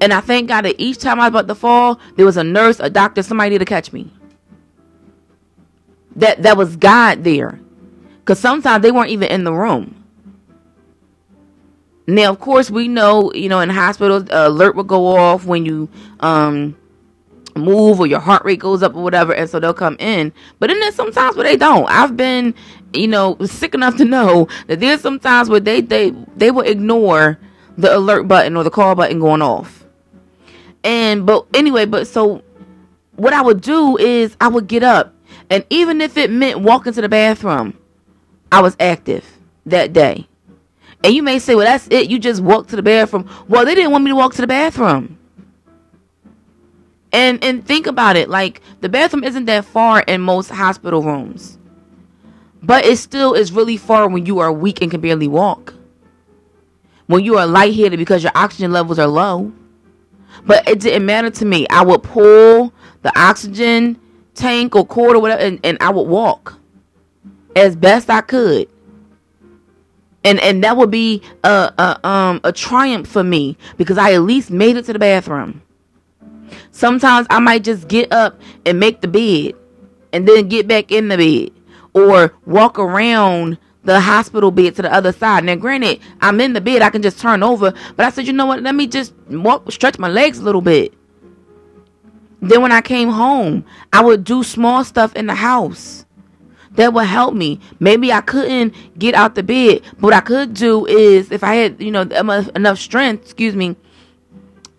And 0.00 0.12
I 0.12 0.20
thank 0.20 0.48
God 0.48 0.62
that 0.64 0.80
each 0.80 0.98
time 0.98 1.20
I 1.20 1.24
was 1.24 1.30
about 1.30 1.48
to 1.48 1.54
fall, 1.54 2.00
there 2.16 2.26
was 2.26 2.36
a 2.36 2.44
nurse, 2.44 2.80
a 2.80 2.90
doctor, 2.90 3.22
somebody 3.22 3.58
to 3.58 3.64
catch 3.64 3.92
me. 3.92 4.10
That 6.16 6.42
that 6.42 6.56
was 6.56 6.76
God 6.76 7.24
there. 7.24 7.58
Cause 8.24 8.38
sometimes 8.38 8.82
they 8.82 8.92
weren't 8.92 9.10
even 9.10 9.28
in 9.28 9.44
the 9.44 9.52
room. 9.52 10.04
Now, 12.06 12.30
of 12.30 12.40
course, 12.40 12.70
we 12.70 12.88
know, 12.88 13.32
you 13.32 13.48
know, 13.48 13.60
in 13.60 13.70
hospitals, 13.70 14.24
alert 14.30 14.74
will 14.76 14.84
go 14.84 15.06
off 15.06 15.46
when 15.46 15.64
you 15.64 15.88
um 16.20 16.76
move 17.56 18.00
or 18.00 18.06
your 18.06 18.20
heart 18.20 18.44
rate 18.44 18.58
goes 18.58 18.82
up 18.82 18.94
or 18.94 19.02
whatever, 19.02 19.34
and 19.34 19.48
so 19.48 19.60
they'll 19.60 19.74
come 19.74 19.96
in. 19.98 20.32
But 20.58 20.68
then 20.68 20.80
there's 20.80 20.94
sometimes 20.94 21.36
where 21.36 21.44
they 21.44 21.56
don't. 21.56 21.86
I've 21.88 22.16
been, 22.16 22.54
you 22.92 23.08
know, 23.08 23.36
sick 23.44 23.74
enough 23.74 23.96
to 23.96 24.04
know 24.04 24.48
that 24.66 24.80
there's 24.80 25.00
sometimes 25.00 25.48
where 25.48 25.60
they 25.60 25.80
they 25.80 26.10
they 26.36 26.50
will 26.50 26.66
ignore 26.66 27.38
the 27.76 27.96
alert 27.96 28.28
button 28.28 28.56
or 28.56 28.64
the 28.64 28.70
call 28.70 28.94
button 28.94 29.18
going 29.18 29.42
off. 29.42 29.84
And 30.84 31.26
but 31.26 31.46
anyway, 31.54 31.86
but 31.86 32.06
so 32.06 32.42
what 33.16 33.32
I 33.32 33.42
would 33.42 33.60
do 33.60 33.96
is 33.98 34.36
I 34.40 34.48
would 34.48 34.66
get 34.66 34.82
up, 34.82 35.14
and 35.50 35.64
even 35.70 36.00
if 36.00 36.16
it 36.16 36.30
meant 36.30 36.60
walking 36.60 36.92
to 36.92 37.00
the 37.00 37.08
bathroom, 37.08 37.78
I 38.50 38.60
was 38.60 38.76
active 38.80 39.24
that 39.66 39.92
day. 39.92 40.26
And 41.04 41.14
you 41.14 41.22
may 41.22 41.38
say, 41.38 41.54
well, 41.54 41.66
that's 41.66 41.88
it. 41.88 42.10
You 42.10 42.18
just 42.18 42.40
walked 42.40 42.70
to 42.70 42.76
the 42.76 42.82
bathroom. 42.82 43.28
Well, 43.48 43.64
they 43.64 43.74
didn't 43.74 43.90
want 43.90 44.04
me 44.04 44.10
to 44.10 44.16
walk 44.16 44.34
to 44.34 44.40
the 44.40 44.46
bathroom. 44.46 45.18
And 47.12 47.42
and 47.44 47.66
think 47.66 47.86
about 47.86 48.16
it. 48.16 48.28
Like 48.28 48.60
the 48.80 48.88
bathroom 48.88 49.24
isn't 49.24 49.44
that 49.46 49.64
far 49.64 50.00
in 50.02 50.20
most 50.20 50.48
hospital 50.50 51.02
rooms. 51.02 51.58
But 52.62 52.84
it 52.84 52.96
still 52.96 53.34
is 53.34 53.52
really 53.52 53.76
far 53.76 54.08
when 54.08 54.24
you 54.24 54.38
are 54.38 54.52
weak 54.52 54.80
and 54.80 54.90
can 54.90 55.00
barely 55.00 55.28
walk. 55.28 55.74
When 57.06 57.24
you 57.24 57.36
are 57.36 57.46
lightheaded 57.46 57.98
because 57.98 58.22
your 58.22 58.32
oxygen 58.34 58.72
levels 58.72 58.98
are 58.98 59.08
low. 59.08 59.52
But 60.46 60.68
it 60.68 60.80
didn't 60.80 61.04
matter 61.04 61.30
to 61.30 61.44
me. 61.44 61.66
I 61.68 61.82
would 61.84 62.02
pull 62.02 62.72
the 63.02 63.12
oxygen 63.18 63.98
tank 64.34 64.74
or 64.74 64.86
cord 64.86 65.16
or 65.16 65.20
whatever 65.20 65.42
and, 65.42 65.60
and 65.62 65.76
I 65.80 65.90
would 65.90 66.08
walk 66.08 66.58
as 67.54 67.76
best 67.76 68.08
I 68.08 68.22
could 68.22 68.68
and 70.24 70.40
and 70.40 70.62
that 70.64 70.76
would 70.76 70.90
be 70.90 71.22
a, 71.44 71.72
a 71.78 72.06
um 72.06 72.40
a 72.44 72.52
triumph 72.52 73.08
for 73.08 73.22
me 73.24 73.56
because 73.76 73.98
I 73.98 74.12
at 74.12 74.22
least 74.22 74.50
made 74.50 74.76
it 74.76 74.84
to 74.86 74.92
the 74.92 74.98
bathroom. 74.98 75.62
Sometimes 76.70 77.26
I 77.30 77.38
might 77.38 77.64
just 77.64 77.88
get 77.88 78.12
up 78.12 78.40
and 78.66 78.78
make 78.78 79.00
the 79.00 79.08
bed 79.08 79.54
and 80.12 80.26
then 80.28 80.48
get 80.48 80.68
back 80.68 80.92
in 80.92 81.08
the 81.08 81.16
bed 81.16 81.50
or 81.94 82.34
walk 82.46 82.78
around 82.78 83.58
the 83.84 84.00
hospital 84.00 84.50
bed 84.50 84.76
to 84.76 84.82
the 84.82 84.92
other 84.92 85.12
side. 85.12 85.44
Now, 85.44 85.56
granted, 85.56 86.00
I'm 86.20 86.40
in 86.40 86.52
the 86.52 86.60
bed, 86.60 86.82
I 86.82 86.90
can 86.90 87.02
just 87.02 87.18
turn 87.18 87.42
over, 87.42 87.72
but 87.96 88.06
I 88.06 88.10
said, 88.10 88.26
you 88.26 88.32
know 88.32 88.46
what? 88.46 88.62
Let 88.62 88.74
me 88.74 88.86
just 88.86 89.12
walk, 89.28 89.70
stretch 89.72 89.98
my 89.98 90.08
legs 90.08 90.38
a 90.38 90.42
little 90.42 90.60
bit. 90.60 90.94
Then 92.40 92.62
when 92.62 92.72
I 92.72 92.80
came 92.80 93.08
home, 93.08 93.64
I 93.92 94.02
would 94.02 94.24
do 94.24 94.42
small 94.42 94.84
stuff 94.84 95.14
in 95.14 95.26
the 95.26 95.34
house 95.34 96.04
that 96.72 96.92
would 96.92 97.06
help 97.06 97.34
me. 97.34 97.60
Maybe 97.80 98.12
I 98.12 98.20
couldn't 98.20 98.74
get 98.98 99.14
out 99.14 99.34
the 99.34 99.42
bed, 99.42 99.82
but 99.94 100.02
what 100.02 100.14
I 100.14 100.20
could 100.20 100.54
do 100.54 100.86
is 100.86 101.30
if 101.30 101.44
I 101.44 101.54
had, 101.54 101.80
you 101.80 101.90
know, 101.90 102.02
enough 102.02 102.78
strength, 102.78 103.24
excuse 103.24 103.54
me, 103.54 103.76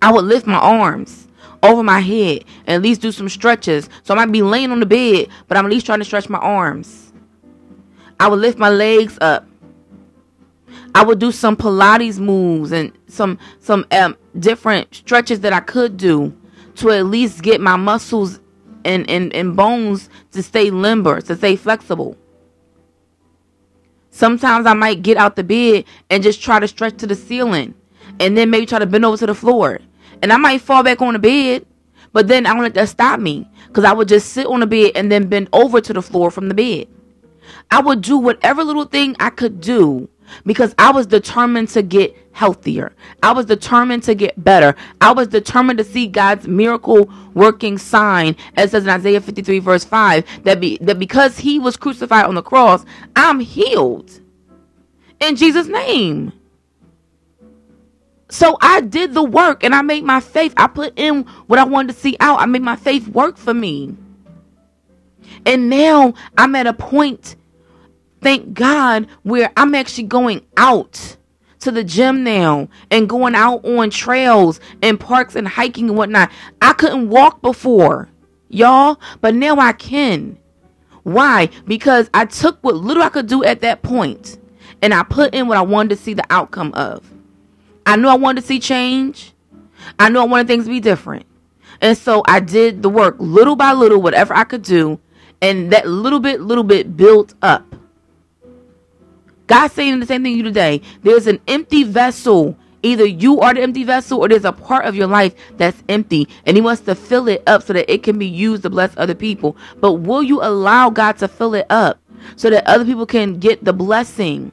I 0.02 0.12
would 0.12 0.26
lift 0.26 0.46
my 0.46 0.56
arms 0.56 1.23
over 1.64 1.82
my 1.82 2.02
head 2.02 2.44
and 2.68 2.76
at 2.76 2.82
least 2.82 3.02
do 3.02 3.12
some 3.12 3.30
stretches. 3.30 3.90
So 4.04 4.14
I 4.14 4.18
might 4.18 4.32
be 4.32 4.44
laying 4.44 4.72
on 4.72 4.80
the 4.80 4.86
bed, 4.86 5.30
but 5.48 5.58
I'm 5.58 5.66
at 5.66 5.72
least 5.72 5.86
trying 5.86 6.00
to 6.00 6.06
stretch 6.06 6.30
my 6.30 6.40
arms. 6.40 7.14
I 8.20 8.28
would 8.28 8.40
lift 8.40 8.60
my 8.60 8.70
legs 8.70 9.18
up. 9.22 9.48
I 10.94 11.04
would 11.04 11.20
do 11.20 11.32
some 11.32 11.56
Pilates 11.56 12.20
moves 12.20 12.72
and 12.72 12.92
some 13.08 13.40
some 13.60 13.86
um, 13.92 14.16
different 14.38 14.94
stretches 14.94 15.40
that 15.40 15.54
I 15.54 15.60
could 15.60 15.98
do 15.98 16.36
to 16.76 16.92
at 16.92 17.06
least 17.08 17.42
get 17.42 17.62
my 17.62 17.76
muscles 17.76 18.40
and, 18.86 19.10
and, 19.10 19.34
and 19.34 19.56
bones 19.56 20.10
to 20.32 20.44
stay 20.44 20.70
limber, 20.70 21.22
to 21.22 21.36
stay 21.36 21.56
flexible. 21.56 22.18
Sometimes 24.10 24.66
I 24.66 24.74
might 24.74 25.02
get 25.02 25.18
out 25.18 25.36
the 25.36 25.44
bed 25.44 25.86
and 26.10 26.22
just 26.22 26.42
try 26.42 26.60
to 26.60 26.68
stretch 26.68 26.98
to 26.98 27.08
the 27.08 27.16
ceiling 27.16 27.74
and 28.20 28.38
then 28.38 28.50
maybe 28.50 28.66
try 28.66 28.80
to 28.80 28.86
bend 28.86 29.06
over 29.06 29.18
to 29.18 29.26
the 29.26 29.36
floor. 29.36 29.80
And 30.24 30.32
I 30.32 30.38
might 30.38 30.62
fall 30.62 30.84
back 30.84 31.02
on 31.02 31.14
the 31.14 31.20
bed, 31.20 31.66
but 32.14 32.30
then 32.30 32.46
I 32.46 32.54
don't 32.54 32.64
let 32.64 32.74
that 32.76 32.88
stop 32.88 33.20
me 33.20 33.46
because 33.68 33.84
I 33.84 33.92
would 33.92 34.08
just 34.08 34.30
sit 34.30 34.48
on 34.48 34.62
the 34.62 34.66
bed 34.66 34.94
and 34.96 35.12
then 35.12 35.28
bend 35.28 35.50
over 35.52 35.82
to 35.82 35.92
the 35.92 36.02
floor 36.02 36.32
from 36.32 36.48
the 36.48 36.54
bed. 36.54 36.88
I 37.70 37.82
would 37.82 38.02
do 38.02 38.18
whatever 38.18 38.64
little 38.64 38.86
thing 38.86 39.18
I 39.20 39.30
could 39.30 39.60
do 39.60 40.08
because 40.46 40.74
I 40.80 40.92
was 40.92 41.08
determined 41.08 41.68
to 41.70 41.82
get 41.82 42.16
healthier. 42.32 42.94
I 43.22 43.34
was 43.34 43.48
determined 43.48 44.04
to 44.04 44.16
get 44.16 44.42
better. 44.42 44.76
I 45.02 45.12
was 45.12 45.28
determined 45.28 45.80
to 45.80 45.84
see 45.84 46.08
God's 46.08 46.48
miracle 46.48 47.12
working 47.34 47.78
sign, 47.78 48.38
as 48.56 48.72
says 48.72 48.84
in 48.86 48.90
Isaiah 48.90 49.20
53, 49.20 49.60
verse 49.60 49.84
5, 49.84 50.44
that, 50.44 50.62
be, 50.62 50.78
that 50.78 51.00
because 51.00 51.38
he 51.38 51.60
was 51.60 51.76
crucified 51.76 52.28
on 52.28 52.36
the 52.36 52.42
cross, 52.42 52.86
I'm 53.18 53.42
healed 53.42 54.22
in 55.20 55.36
Jesus' 55.36 55.68
name. 55.68 56.32
So 58.34 58.58
I 58.62 58.82
did 58.82 59.14
the 59.14 59.24
work 59.24 59.64
and 59.64 59.76
I 59.76 59.84
made 59.84 60.04
my 60.04 60.20
faith. 60.20 60.56
I 60.58 60.66
put 60.66 60.98
in 60.98 61.22
what 61.46 61.60
I 61.60 61.66
wanted 61.66 61.94
to 61.94 62.00
see 62.00 62.18
out. 62.20 62.40
I 62.40 62.48
made 62.48 62.64
my 62.64 62.76
faith 62.76 63.08
work 63.10 63.38
for 63.38 63.54
me. 63.54 63.96
And 65.46 65.70
now 65.70 66.16
I'm 66.36 66.56
at 66.56 66.66
a 66.66 66.74
point 66.74 67.36
thank 68.22 68.56
God, 68.56 69.06
where 69.22 69.52
I'm 69.56 69.76
actually 69.76 70.06
going 70.06 70.42
out 70.58 71.16
to 71.60 71.70
the 71.70 71.84
gym 71.84 72.24
now 72.24 72.70
and 72.90 73.08
going 73.08 73.36
out 73.36 73.64
on 73.66 73.92
trails 73.92 74.60
and 74.82 75.00
parks 75.00 75.36
and 75.36 75.48
hiking 75.48 75.90
and 75.90 75.98
whatnot. 75.98 76.32
I 76.60 76.74
couldn't 76.74 77.12
walk 77.12 77.44
before, 77.44 78.10
y'all, 78.50 79.00
but 79.22 79.36
now 79.36 79.58
I 79.60 79.74
can. 79.74 80.40
Why? 81.04 81.50
Because 81.68 82.10
I 82.16 82.26
took 82.26 82.58
what 82.64 82.78
little 82.78 83.04
I 83.04 83.10
could 83.10 83.28
do 83.28 83.44
at 83.44 83.62
that 83.62 83.84
point 83.84 84.40
and 84.82 84.92
I 84.92 85.04
put 85.04 85.36
in 85.36 85.48
what 85.48 85.60
I 85.60 85.62
wanted 85.62 85.90
to 85.90 85.98
see 85.98 86.16
the 86.16 86.26
outcome 86.32 86.74
of. 86.74 87.13
I 87.86 87.96
knew 87.96 88.08
I 88.08 88.16
wanted 88.16 88.42
to 88.42 88.48
see 88.48 88.60
change. 88.60 89.34
I 90.00 90.10
knew 90.10 90.20
I 90.20 90.26
wanted 90.26 90.48
things 90.48 90.66
to 90.66 90.70
be 90.70 90.80
different. 90.80 91.26
And 91.82 91.98
so 91.98 92.24
I 92.28 92.40
did 92.40 92.82
the 92.82 92.90
work 92.90 93.16
little 93.20 93.56
by 93.56 93.74
little, 93.74 94.02
whatever 94.02 94.34
I 94.34 94.46
could 94.46 94.62
do. 94.62 95.00
And 95.42 95.72
that 95.72 95.88
little 95.88 96.20
bit, 96.20 96.40
little 96.40 96.64
bit 96.64 96.96
built 96.96 97.34
up. 97.42 97.76
God's 99.48 99.74
saying 99.74 100.00
the 100.00 100.06
same 100.06 100.24
thing 100.24 100.34
to 100.34 100.38
you 100.38 100.44
today. 100.44 100.82
There's 101.02 101.28
an 101.28 101.40
empty 101.48 101.84
vessel. 101.84 102.58
Either 102.82 103.06
you 103.06 103.40
are 103.40 103.54
the 103.54 103.62
empty 103.62 103.84
vessel 103.84 104.20
or 104.20 104.28
there's 104.28 104.46
a 104.46 104.52
part 104.52 104.86
of 104.86 104.96
your 104.96 105.08
life 105.08 105.34
that's 105.58 105.82
empty 105.88 106.28
and 106.46 106.58
he 106.58 106.62
wants 106.62 106.82
to 106.82 106.96
fill 106.96 107.30
it 107.30 107.42
up 107.48 107.64
so 107.64 107.72
that 107.72 107.92
it 107.92 108.04
can 108.04 108.18
be 108.18 108.28
used 108.28 108.64
to 108.64 108.70
bless 108.70 108.94
other 108.98 109.16
people. 109.16 109.56
But 109.80 109.94
will 109.94 110.24
you 110.24 110.42
allow 110.42 110.90
God 110.90 111.18
to 111.20 111.28
fill 111.28 111.54
it 111.54 111.66
up 111.70 112.00
so 112.36 112.50
that 112.50 112.68
other 112.68 112.84
people 112.86 113.06
can 113.06 113.40
get 113.40 113.64
the 113.64 113.74
blessing? 113.74 114.52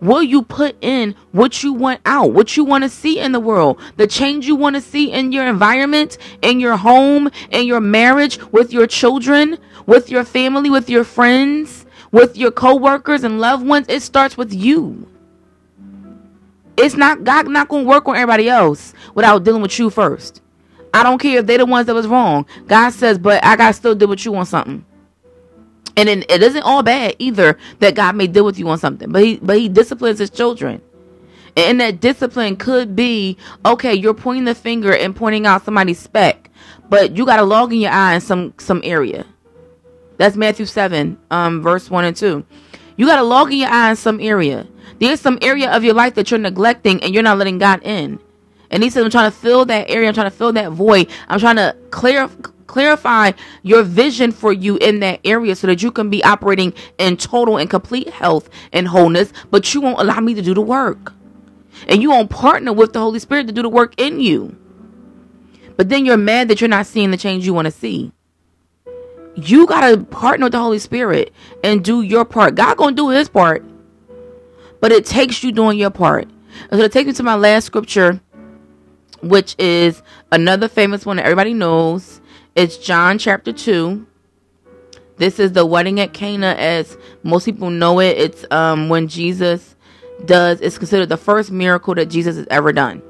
Will 0.00 0.22
you 0.22 0.42
put 0.42 0.76
in 0.80 1.14
what 1.32 1.62
you 1.62 1.72
want 1.72 2.00
out, 2.06 2.32
what 2.32 2.56
you 2.56 2.64
want 2.64 2.84
to 2.84 2.90
see 2.90 3.18
in 3.18 3.32
the 3.32 3.40
world, 3.40 3.78
the 3.96 4.06
change 4.06 4.46
you 4.46 4.56
want 4.56 4.76
to 4.76 4.80
see 4.80 5.12
in 5.12 5.32
your 5.32 5.46
environment, 5.46 6.16
in 6.42 6.58
your 6.58 6.76
home, 6.76 7.30
in 7.50 7.66
your 7.66 7.80
marriage, 7.80 8.38
with 8.50 8.72
your 8.72 8.86
children, 8.86 9.58
with 9.86 10.10
your 10.10 10.24
family, 10.24 10.70
with 10.70 10.88
your 10.88 11.04
friends? 11.04 11.86
with 12.12 12.36
your 12.36 12.50
coworkers 12.50 13.24
and 13.24 13.40
loved 13.40 13.66
ones, 13.66 13.86
it 13.88 14.02
starts 14.02 14.36
with 14.36 14.52
you. 14.52 15.06
It's 16.76 16.96
not 16.96 17.24
God 17.24 17.48
not 17.48 17.68
gonna 17.68 17.84
work 17.84 18.08
on 18.08 18.16
everybody 18.16 18.48
else 18.48 18.94
without 19.14 19.44
dealing 19.44 19.62
with 19.62 19.78
you 19.78 19.90
first. 19.90 20.40
I 20.92 21.02
don't 21.02 21.18
care 21.18 21.38
if 21.38 21.46
they're 21.46 21.58
the 21.58 21.66
ones 21.66 21.86
that 21.86 21.94
was 21.94 22.06
wrong. 22.06 22.46
God 22.66 22.90
says, 22.90 23.18
but 23.18 23.44
I 23.44 23.56
gotta 23.56 23.74
still 23.74 23.94
deal 23.94 24.08
with 24.08 24.24
you 24.24 24.34
on 24.34 24.46
something. 24.46 24.84
And 25.96 26.08
then 26.08 26.24
it 26.28 26.42
isn't 26.42 26.62
all 26.62 26.82
bad 26.82 27.16
either 27.18 27.58
that 27.80 27.94
God 27.94 28.16
may 28.16 28.26
deal 28.26 28.44
with 28.44 28.58
you 28.58 28.68
on 28.68 28.78
something, 28.78 29.10
but 29.10 29.22
he 29.22 29.36
but 29.36 29.58
he 29.58 29.68
disciplines 29.68 30.18
his 30.18 30.30
children. 30.30 30.80
And 31.56 31.80
that 31.80 32.00
discipline 32.00 32.56
could 32.56 32.94
be 32.94 33.36
okay, 33.64 33.94
you're 33.94 34.14
pointing 34.14 34.44
the 34.44 34.54
finger 34.54 34.94
and 34.94 35.14
pointing 35.14 35.46
out 35.46 35.64
somebody's 35.64 35.98
speck, 35.98 36.50
but 36.88 37.16
you 37.16 37.26
got 37.26 37.38
a 37.38 37.44
log 37.44 37.72
in 37.72 37.80
your 37.80 37.90
eye 37.90 38.14
in 38.14 38.20
some 38.20 38.54
some 38.58 38.80
area. 38.84 39.26
That's 40.16 40.36
Matthew 40.36 40.66
7, 40.66 41.18
um, 41.30 41.62
verse 41.62 41.90
1 41.90 42.04
and 42.04 42.14
2. 42.14 42.44
You 42.98 43.06
got 43.06 43.16
to 43.16 43.22
log 43.22 43.50
in 43.50 43.60
your 43.60 43.70
eye 43.70 43.88
in 43.88 43.96
some 43.96 44.20
area. 44.20 44.66
There's 44.98 45.18
some 45.18 45.38
area 45.40 45.74
of 45.74 45.82
your 45.82 45.94
life 45.94 46.14
that 46.16 46.30
you're 46.30 46.38
neglecting 46.38 47.02
and 47.02 47.14
you're 47.14 47.22
not 47.22 47.38
letting 47.38 47.56
God 47.56 47.80
in. 47.82 48.20
And 48.70 48.82
he 48.82 48.90
said, 48.90 49.02
I'm 49.02 49.10
trying 49.10 49.30
to 49.30 49.36
fill 49.36 49.64
that 49.64 49.88
area. 49.88 50.08
I'm 50.08 50.14
trying 50.14 50.30
to 50.30 50.36
fill 50.36 50.52
that 50.52 50.72
void. 50.72 51.08
I'm 51.28 51.40
trying 51.40 51.56
to 51.56 51.74
clear, 51.90 52.28
clarify 52.70 53.32
your 53.62 53.82
vision 53.82 54.32
for 54.32 54.52
you 54.52 54.76
in 54.78 55.00
that 55.00 55.20
area 55.24 55.54
so 55.54 55.66
that 55.66 55.82
you 55.82 55.90
can 55.90 56.10
be 56.10 56.22
operating 56.24 56.72
in 56.98 57.16
total 57.16 57.58
and 57.58 57.68
complete 57.68 58.08
health 58.08 58.48
and 58.72 58.88
wholeness, 58.88 59.32
but 59.50 59.74
you 59.74 59.80
won't 59.80 60.00
allow 60.00 60.20
me 60.20 60.34
to 60.34 60.42
do 60.42 60.54
the 60.54 60.60
work. 60.60 61.12
And 61.88 62.02
you 62.02 62.10
won't 62.10 62.30
partner 62.30 62.72
with 62.72 62.92
the 62.92 63.00
Holy 63.00 63.18
Spirit 63.18 63.46
to 63.46 63.52
do 63.52 63.62
the 63.62 63.68
work 63.68 63.94
in 63.98 64.20
you. 64.20 64.56
But 65.76 65.88
then 65.88 66.04
you're 66.04 66.16
mad 66.16 66.48
that 66.48 66.60
you're 66.60 66.68
not 66.68 66.86
seeing 66.86 67.10
the 67.10 67.16
change 67.16 67.46
you 67.46 67.54
want 67.54 67.66
to 67.66 67.70
see 67.70 68.12
you 69.36 69.66
gotta 69.66 69.98
partner 69.98 70.46
with 70.46 70.52
the 70.52 70.58
Holy 70.58 70.78
Spirit 70.78 71.32
and 71.62 71.84
do 71.84 72.02
your 72.02 72.24
part. 72.24 72.54
God 72.54 72.76
gonna 72.76 72.96
do 72.96 73.10
his 73.10 73.28
part. 73.28 73.64
But 74.80 74.92
it 74.92 75.06
takes 75.06 75.42
you 75.42 75.52
doing 75.52 75.78
your 75.78 75.90
part. 75.90 76.28
And 76.70 76.80
so 76.80 76.84
it 76.84 76.92
takes 76.92 77.06
me 77.06 77.12
to 77.14 77.22
my 77.22 77.34
last 77.34 77.66
scripture, 77.66 78.20
which 79.22 79.54
is 79.58 80.02
another 80.32 80.68
famous 80.68 81.06
one 81.06 81.16
that 81.16 81.24
everybody 81.24 81.54
knows. 81.54 82.19
It's 82.56 82.76
John 82.78 83.18
chapter 83.18 83.52
2. 83.52 84.06
This 85.18 85.38
is 85.38 85.52
the 85.52 85.64
wedding 85.64 86.00
at 86.00 86.12
Cana, 86.12 86.56
as 86.58 86.98
most 87.22 87.44
people 87.44 87.70
know 87.70 88.00
it. 88.00 88.18
It's 88.18 88.44
um 88.50 88.88
when 88.88 89.06
Jesus 89.06 89.76
does, 90.24 90.60
it's 90.60 90.76
considered 90.76 91.08
the 91.08 91.16
first 91.16 91.52
miracle 91.52 91.94
that 91.94 92.06
Jesus 92.06 92.36
has 92.36 92.48
ever 92.50 92.72
done. 92.72 93.02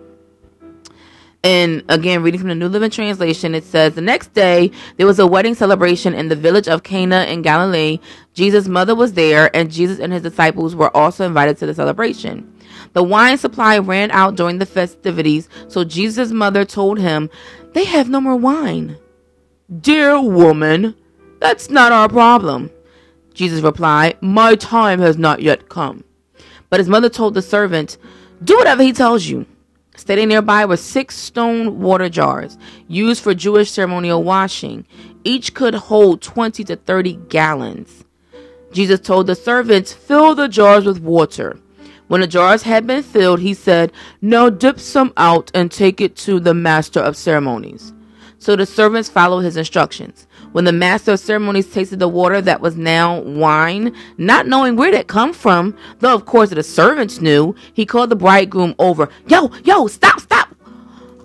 And 1.42 1.84
again, 1.88 2.22
reading 2.22 2.38
from 2.38 2.50
the 2.50 2.54
New 2.54 2.68
Living 2.68 2.90
Translation, 2.90 3.54
it 3.54 3.64
says, 3.64 3.94
The 3.94 4.02
next 4.02 4.34
day, 4.34 4.72
there 4.98 5.06
was 5.06 5.18
a 5.18 5.26
wedding 5.26 5.54
celebration 5.54 6.12
in 6.12 6.28
the 6.28 6.36
village 6.36 6.68
of 6.68 6.82
Cana 6.82 7.24
in 7.24 7.40
Galilee. 7.40 7.98
Jesus' 8.34 8.68
mother 8.68 8.94
was 8.94 9.14
there, 9.14 9.54
and 9.56 9.70
Jesus 9.70 10.00
and 10.00 10.12
his 10.12 10.20
disciples 10.20 10.76
were 10.76 10.94
also 10.94 11.24
invited 11.26 11.56
to 11.58 11.66
the 11.66 11.72
celebration. 11.72 12.52
The 12.92 13.02
wine 13.02 13.38
supply 13.38 13.78
ran 13.78 14.10
out 14.10 14.34
during 14.34 14.58
the 14.58 14.66
festivities, 14.66 15.48
so 15.66 15.82
Jesus' 15.82 16.30
mother 16.30 16.66
told 16.66 16.98
him, 16.98 17.30
They 17.72 17.84
have 17.84 18.10
no 18.10 18.20
more 18.20 18.36
wine. 18.36 18.98
Dear 19.78 20.20
woman, 20.20 20.96
that's 21.38 21.70
not 21.70 21.92
our 21.92 22.08
problem. 22.08 22.70
Jesus 23.34 23.62
replied, 23.62 24.20
My 24.20 24.56
time 24.56 24.98
has 24.98 25.16
not 25.16 25.42
yet 25.42 25.68
come. 25.68 26.02
But 26.70 26.80
his 26.80 26.88
mother 26.88 27.08
told 27.08 27.34
the 27.34 27.42
servant, 27.42 27.96
Do 28.42 28.56
whatever 28.56 28.82
he 28.82 28.92
tells 28.92 29.26
you. 29.26 29.46
Standing 29.94 30.30
nearby 30.30 30.64
were 30.64 30.76
six 30.76 31.16
stone 31.16 31.78
water 31.78 32.08
jars 32.08 32.58
used 32.88 33.22
for 33.22 33.32
Jewish 33.32 33.70
ceremonial 33.70 34.24
washing. 34.24 34.86
Each 35.22 35.54
could 35.54 35.74
hold 35.74 36.20
20 36.20 36.64
to 36.64 36.74
30 36.74 37.12
gallons. 37.28 38.04
Jesus 38.72 38.98
told 38.98 39.28
the 39.28 39.36
servants, 39.36 39.92
Fill 39.92 40.34
the 40.34 40.48
jars 40.48 40.84
with 40.84 41.00
water. 41.00 41.60
When 42.08 42.22
the 42.22 42.26
jars 42.26 42.62
had 42.62 42.88
been 42.88 43.04
filled, 43.04 43.38
he 43.38 43.54
said, 43.54 43.92
Now 44.20 44.50
dip 44.50 44.80
some 44.80 45.12
out 45.16 45.52
and 45.54 45.70
take 45.70 46.00
it 46.00 46.16
to 46.16 46.40
the 46.40 46.54
master 46.54 46.98
of 46.98 47.16
ceremonies. 47.16 47.92
So 48.40 48.56
the 48.56 48.64
servants 48.64 49.10
followed 49.10 49.40
his 49.40 49.58
instructions. 49.58 50.26
When 50.52 50.64
the 50.64 50.72
master 50.72 51.12
of 51.12 51.20
ceremonies 51.20 51.70
tasted 51.70 51.98
the 51.98 52.08
water 52.08 52.40
that 52.40 52.62
was 52.62 52.74
now 52.74 53.20
wine, 53.20 53.94
not 54.16 54.46
knowing 54.46 54.76
where 54.76 54.94
it 54.94 55.08
come 55.08 55.34
from, 55.34 55.76
though 55.98 56.14
of 56.14 56.24
course 56.24 56.48
the 56.48 56.62
servants 56.62 57.20
knew, 57.20 57.54
he 57.74 57.84
called 57.84 58.10
the 58.10 58.16
bridegroom 58.16 58.74
over. 58.78 59.10
Yo, 59.28 59.50
yo, 59.62 59.86
stop, 59.88 60.20
stop. 60.20 60.48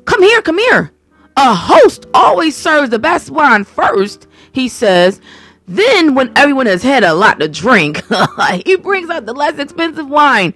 Come 0.04 0.24
here, 0.24 0.42
come 0.42 0.60
here. 0.60 0.92
A 1.38 1.56
host 1.56 2.06
always 2.14 2.56
serves 2.56 2.90
the 2.90 3.00
best 3.00 3.30
wine 3.30 3.64
first, 3.64 4.28
he 4.52 4.68
says. 4.68 5.22
Then, 5.68 6.16
when 6.16 6.34
everyone 6.36 6.66
has 6.66 6.84
had 6.84 7.06
a 7.06 7.14
lot 7.14 7.40
to 7.40 7.48
drink, 7.48 8.04
he 8.66 8.76
brings 8.76 9.10
out 9.10 9.26
the 9.26 9.34
less 9.34 9.58
expensive 9.58 10.10
wine. 10.10 10.54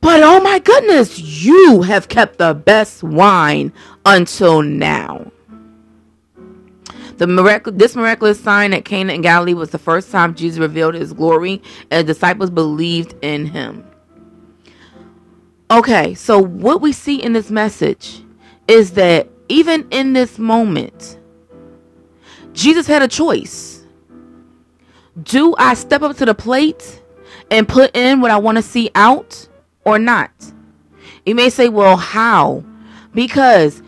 But 0.00 0.24
oh 0.24 0.40
my 0.40 0.58
goodness, 0.58 1.20
you 1.20 1.82
have 1.82 2.08
kept 2.08 2.38
the 2.38 2.52
best 2.52 3.04
wine 3.04 3.72
until 4.04 4.62
now. 4.62 5.30
The 7.18 7.26
miracle, 7.26 7.72
this 7.72 7.96
miraculous 7.96 8.40
sign 8.40 8.72
at 8.72 8.84
Cana 8.84 9.12
in 9.12 9.22
Galilee 9.22 9.54
was 9.54 9.70
the 9.70 9.78
first 9.78 10.10
time 10.12 10.36
Jesus 10.36 10.60
revealed 10.60 10.94
his 10.94 11.12
glory 11.12 11.60
and 11.90 12.06
the 12.06 12.12
disciples 12.14 12.48
believed 12.48 13.14
in 13.22 13.46
him. 13.46 13.84
Okay, 15.70 16.14
so 16.14 16.38
what 16.38 16.80
we 16.80 16.92
see 16.92 17.20
in 17.20 17.32
this 17.32 17.50
message 17.50 18.22
is 18.68 18.92
that 18.92 19.28
even 19.48 19.86
in 19.90 20.12
this 20.12 20.38
moment, 20.38 21.18
Jesus 22.52 22.86
had 22.86 23.02
a 23.02 23.08
choice. 23.08 23.84
Do 25.22 25.56
I 25.58 25.74
step 25.74 26.02
up 26.02 26.16
to 26.18 26.24
the 26.24 26.34
plate 26.34 27.02
and 27.50 27.68
put 27.68 27.96
in 27.96 28.20
what 28.20 28.30
I 28.30 28.36
want 28.36 28.56
to 28.56 28.62
see 28.62 28.90
out 28.94 29.48
or 29.84 29.98
not? 29.98 30.30
You 31.26 31.34
may 31.34 31.50
say, 31.50 31.68
well, 31.68 31.96
how? 31.96 32.64
Because 33.12 33.82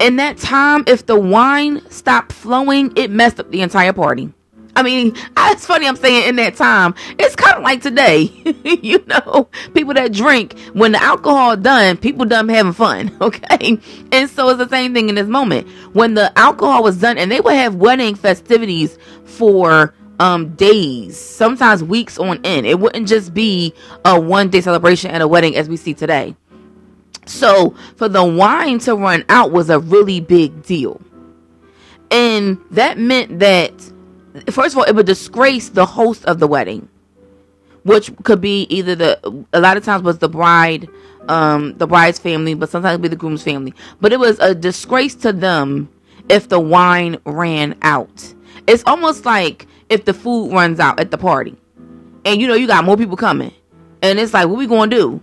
in 0.00 0.16
that 0.16 0.38
time, 0.38 0.84
if 0.86 1.06
the 1.06 1.18
wine 1.18 1.88
stopped 1.90 2.32
flowing, 2.32 2.92
it 2.96 3.10
messed 3.10 3.40
up 3.40 3.50
the 3.50 3.62
entire 3.62 3.92
party. 3.92 4.32
I 4.76 4.82
mean, 4.82 5.16
it's 5.36 5.66
funny 5.66 5.88
I'm 5.88 5.96
saying 5.96 6.28
in 6.28 6.36
that 6.36 6.54
time. 6.54 6.94
It's 7.18 7.34
kind 7.34 7.56
of 7.56 7.62
like 7.62 7.80
today, 7.80 8.30
you 8.64 9.04
know, 9.06 9.48
people 9.74 9.94
that 9.94 10.12
drink 10.12 10.58
when 10.74 10.92
the 10.92 11.02
alcohol 11.02 11.56
done, 11.56 11.96
people 11.96 12.26
done 12.26 12.48
having 12.48 12.74
fun, 12.74 13.16
okay? 13.20 13.78
And 14.12 14.30
so 14.30 14.50
it's 14.50 14.58
the 14.58 14.68
same 14.68 14.94
thing 14.94 15.08
in 15.08 15.14
this 15.14 15.26
moment. 15.26 15.68
When 15.94 16.14
the 16.14 16.36
alcohol 16.38 16.82
was 16.82 16.98
done, 16.98 17.18
and 17.18 17.32
they 17.32 17.40
would 17.40 17.54
have 17.54 17.74
wedding 17.74 18.14
festivities 18.14 18.98
for 19.24 19.94
um 20.18 20.54
days, 20.54 21.18
sometimes 21.18 21.82
weeks 21.82 22.18
on 22.18 22.40
end. 22.44 22.66
It 22.66 22.78
wouldn't 22.78 23.08
just 23.08 23.34
be 23.34 23.74
a 24.04 24.18
one 24.18 24.50
day 24.50 24.60
celebration 24.60 25.10
at 25.10 25.20
a 25.20 25.28
wedding 25.28 25.56
as 25.56 25.68
we 25.68 25.76
see 25.76 25.94
today. 25.94 26.36
So 27.26 27.74
for 27.96 28.08
the 28.08 28.24
wine 28.24 28.78
to 28.80 28.94
run 28.94 29.24
out 29.28 29.52
was 29.52 29.68
a 29.70 29.78
really 29.78 30.20
big 30.20 30.62
deal. 30.62 31.00
And 32.10 32.58
that 32.70 32.98
meant 32.98 33.40
that 33.40 33.72
first 34.50 34.74
of 34.74 34.78
all, 34.78 34.84
it 34.84 34.94
would 34.94 35.06
disgrace 35.06 35.70
the 35.70 35.86
host 35.86 36.24
of 36.26 36.38
the 36.38 36.46
wedding, 36.46 36.88
which 37.84 38.10
could 38.22 38.40
be 38.40 38.62
either 38.64 38.94
the 38.94 39.44
a 39.52 39.60
lot 39.60 39.76
of 39.76 39.84
times 39.84 40.02
was 40.02 40.18
the 40.18 40.28
bride, 40.28 40.88
um, 41.28 41.76
the 41.78 41.86
bride's 41.86 42.18
family, 42.18 42.54
but 42.54 42.68
sometimes 42.68 42.94
it 42.94 42.96
would 42.96 43.02
be 43.02 43.08
the 43.08 43.16
groom's 43.16 43.42
family. 43.42 43.74
But 44.00 44.12
it 44.12 44.20
was 44.20 44.38
a 44.38 44.54
disgrace 44.54 45.14
to 45.16 45.32
them 45.32 45.88
if 46.28 46.48
the 46.48 46.60
wine 46.60 47.18
ran 47.24 47.76
out. 47.82 48.34
It's 48.66 48.82
almost 48.86 49.24
like 49.24 49.66
if 49.88 50.04
the 50.04 50.14
food 50.14 50.52
runs 50.52 50.80
out 50.80 51.00
at 51.00 51.10
the 51.10 51.18
party, 51.18 51.56
and 52.24 52.40
you 52.40 52.48
know 52.48 52.54
you 52.54 52.66
got 52.66 52.84
more 52.84 52.96
people 52.96 53.16
coming, 53.16 53.52
and 54.02 54.18
it's 54.18 54.34
like, 54.34 54.48
what 54.48 54.58
we 54.58 54.66
gonna 54.66 54.90
do? 54.90 55.20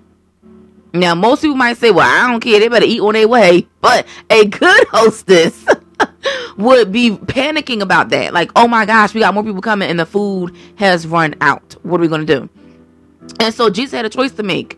Now, 0.93 1.15
most 1.15 1.41
people 1.41 1.57
might 1.57 1.77
say, 1.77 1.89
well, 1.89 2.07
I 2.07 2.31
don't 2.31 2.39
care. 2.39 2.59
They 2.59 2.67
better 2.67 2.85
eat 2.85 3.01
on 3.01 3.13
their 3.13 3.27
way. 3.27 3.67
But 3.81 4.05
a 4.29 4.45
good 4.45 4.87
hostess 4.91 5.65
would 6.57 6.91
be 6.91 7.11
panicking 7.11 7.81
about 7.81 8.09
that. 8.09 8.33
Like, 8.33 8.51
oh 8.55 8.67
my 8.67 8.85
gosh, 8.85 9.13
we 9.13 9.21
got 9.21 9.33
more 9.33 9.43
people 9.43 9.61
coming 9.61 9.89
and 9.89 9.99
the 9.99 10.05
food 10.05 10.55
has 10.75 11.07
run 11.07 11.35
out. 11.41 11.75
What 11.83 11.99
are 11.99 12.01
we 12.01 12.07
going 12.07 12.25
to 12.25 12.39
do? 12.39 12.49
And 13.39 13.53
so 13.53 13.69
Jesus 13.69 13.93
had 13.93 14.05
a 14.05 14.09
choice 14.09 14.31
to 14.33 14.43
make. 14.43 14.77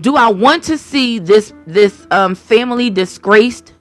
Do 0.00 0.16
I 0.16 0.28
want 0.28 0.64
to 0.64 0.76
see 0.78 1.18
this 1.18 1.52
this 1.66 2.06
um, 2.10 2.34
family 2.34 2.90
disgraced 2.90 3.72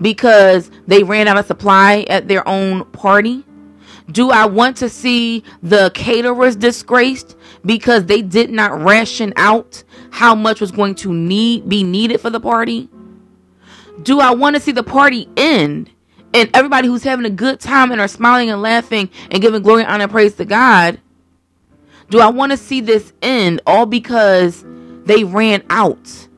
because 0.00 0.70
they 0.86 1.02
ran 1.02 1.28
out 1.28 1.36
of 1.36 1.46
supply 1.46 2.06
at 2.08 2.28
their 2.28 2.46
own 2.48 2.84
party? 2.92 3.44
Do 4.10 4.30
I 4.30 4.46
want 4.46 4.76
to 4.78 4.88
see 4.88 5.44
the 5.62 5.90
caterers 5.94 6.56
disgraced 6.56 7.36
because 7.64 8.06
they 8.06 8.22
did 8.22 8.50
not 8.50 8.80
ration 8.80 9.32
out 9.36 9.82
how 10.10 10.34
much 10.34 10.60
was 10.60 10.70
going 10.70 10.94
to 10.96 11.12
need 11.12 11.68
be 11.68 11.82
needed 11.82 12.20
for 12.20 12.30
the 12.30 12.40
party? 12.40 12.88
Do 14.02 14.20
I 14.20 14.30
want 14.30 14.56
to 14.56 14.62
see 14.62 14.72
the 14.72 14.82
party 14.82 15.28
end 15.36 15.90
and 16.32 16.48
everybody 16.54 16.88
who's 16.88 17.02
having 17.02 17.26
a 17.26 17.30
good 17.30 17.60
time 17.60 17.92
and 17.92 18.00
are 18.00 18.08
smiling 18.08 18.50
and 18.50 18.62
laughing 18.62 19.10
and 19.30 19.42
giving 19.42 19.62
glory, 19.62 19.84
honor, 19.84 20.04
and 20.04 20.12
praise 20.12 20.34
to 20.36 20.44
God? 20.44 21.00
Do 22.08 22.20
I 22.20 22.28
want 22.28 22.52
to 22.52 22.56
see 22.56 22.80
this 22.80 23.12
end 23.22 23.60
all 23.66 23.86
because 23.86 24.64
they 25.04 25.24
ran 25.24 25.62
out? 25.70 26.28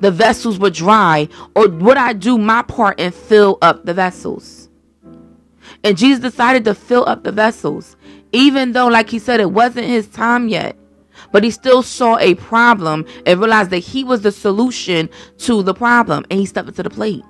The 0.00 0.10
vessels 0.10 0.58
were 0.58 0.70
dry, 0.70 1.28
or 1.54 1.68
would 1.68 1.96
I 1.96 2.12
do 2.12 2.36
my 2.36 2.62
part 2.62 2.98
and 2.98 3.14
fill 3.14 3.58
up 3.62 3.84
the 3.84 3.94
vessels? 3.94 4.68
And 5.84 5.96
Jesus 5.96 6.20
decided 6.20 6.64
to 6.64 6.74
fill 6.74 7.08
up 7.08 7.22
the 7.22 7.30
vessels, 7.30 7.96
even 8.32 8.72
though, 8.72 8.88
like 8.88 9.10
he 9.10 9.18
said, 9.18 9.40
it 9.40 9.52
wasn't 9.52 9.86
his 9.86 10.08
time 10.08 10.48
yet. 10.48 10.76
But 11.30 11.44
he 11.44 11.50
still 11.50 11.82
saw 11.82 12.18
a 12.18 12.34
problem 12.34 13.06
and 13.26 13.38
realized 13.38 13.70
that 13.70 13.78
he 13.78 14.02
was 14.02 14.22
the 14.22 14.32
solution 14.32 15.08
to 15.38 15.62
the 15.62 15.74
problem. 15.74 16.24
And 16.30 16.40
he 16.40 16.46
stepped 16.46 16.68
up 16.68 16.74
to 16.76 16.82
the 16.82 16.90
plate. 16.90 17.22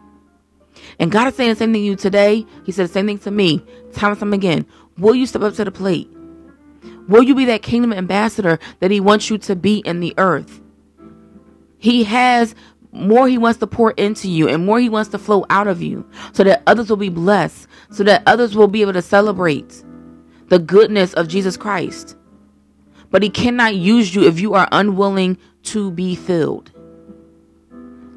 And 0.99 1.11
God 1.11 1.29
is 1.29 1.35
saying 1.35 1.51
the 1.51 1.57
same 1.57 1.73
thing 1.73 1.83
to 1.83 1.87
you 1.87 1.97
today. 1.97 2.47
He 2.65 2.73
said 2.73 2.88
the 2.88 2.93
same 2.93 3.07
thing 3.07 3.19
to 3.19 3.31
me. 3.31 3.65
Time 3.93 4.12
and 4.12 4.21
time 4.21 4.33
again. 4.33 4.67
Will 4.99 5.15
you 5.15 5.27
step 5.27 5.43
up 5.43 5.55
to 5.55 5.65
the 5.65 5.71
plate? 5.71 6.09
Will 7.09 7.23
you 7.23 7.35
be 7.35 7.45
that 7.47 7.62
kingdom 7.62 7.93
ambassador 7.93 8.59
that 8.81 8.91
he 8.91 9.01
wants 9.01 9.29
you 9.29 9.38
to 9.38 9.57
be 9.57 9.79
in 9.79 10.01
the 10.01 10.15
earth? 10.19 10.61
He 11.79 12.05
has 12.05 12.55
more 12.93 13.27
he 13.27 13.38
wants 13.38 13.59
to 13.59 13.67
pour 13.67 13.93
into 13.93 14.29
you 14.29 14.49
and 14.49 14.67
more 14.67 14.79
he 14.79 14.88
wants 14.88 15.11
to 15.11 15.19
flow 15.19 15.47
out 15.49 15.67
of 15.67 15.83
you 15.83 16.09
so 16.33 16.45
that 16.45 16.62
others 16.67 16.91
will 16.91 16.97
be 16.97 17.09
blessed, 17.09 17.67
so 17.91 18.05
that 18.05 18.23
others 18.27 18.55
will 18.55 18.69
be 18.69 18.83
able 18.83 18.93
to 18.93 19.03
celebrate 19.03 19.83
the 20.53 20.59
goodness 20.59 21.15
of 21.15 21.29
Jesus 21.29 21.57
Christ 21.57 22.17
but 23.12 23.23
he 23.23 23.31
cannot 23.31 23.77
use 23.77 24.12
you 24.12 24.25
if 24.25 24.41
you 24.41 24.55
are 24.55 24.67
unwilling 24.73 25.38
to 25.65 25.93
be 25.93 26.17
filled. 26.17 26.73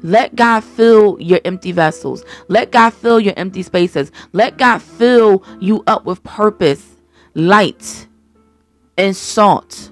Let 0.02 0.34
God 0.34 0.64
fill 0.64 1.20
your 1.20 1.40
empty 1.44 1.70
vessels. 1.70 2.24
Let 2.48 2.72
God 2.72 2.90
fill 2.90 3.20
your 3.20 3.34
empty 3.36 3.62
spaces. 3.62 4.10
Let 4.32 4.56
God 4.56 4.80
fill 4.82 5.44
you 5.60 5.84
up 5.86 6.04
with 6.04 6.22
purpose, 6.24 6.96
light, 7.34 8.06
and 8.96 9.14
salt, 9.14 9.90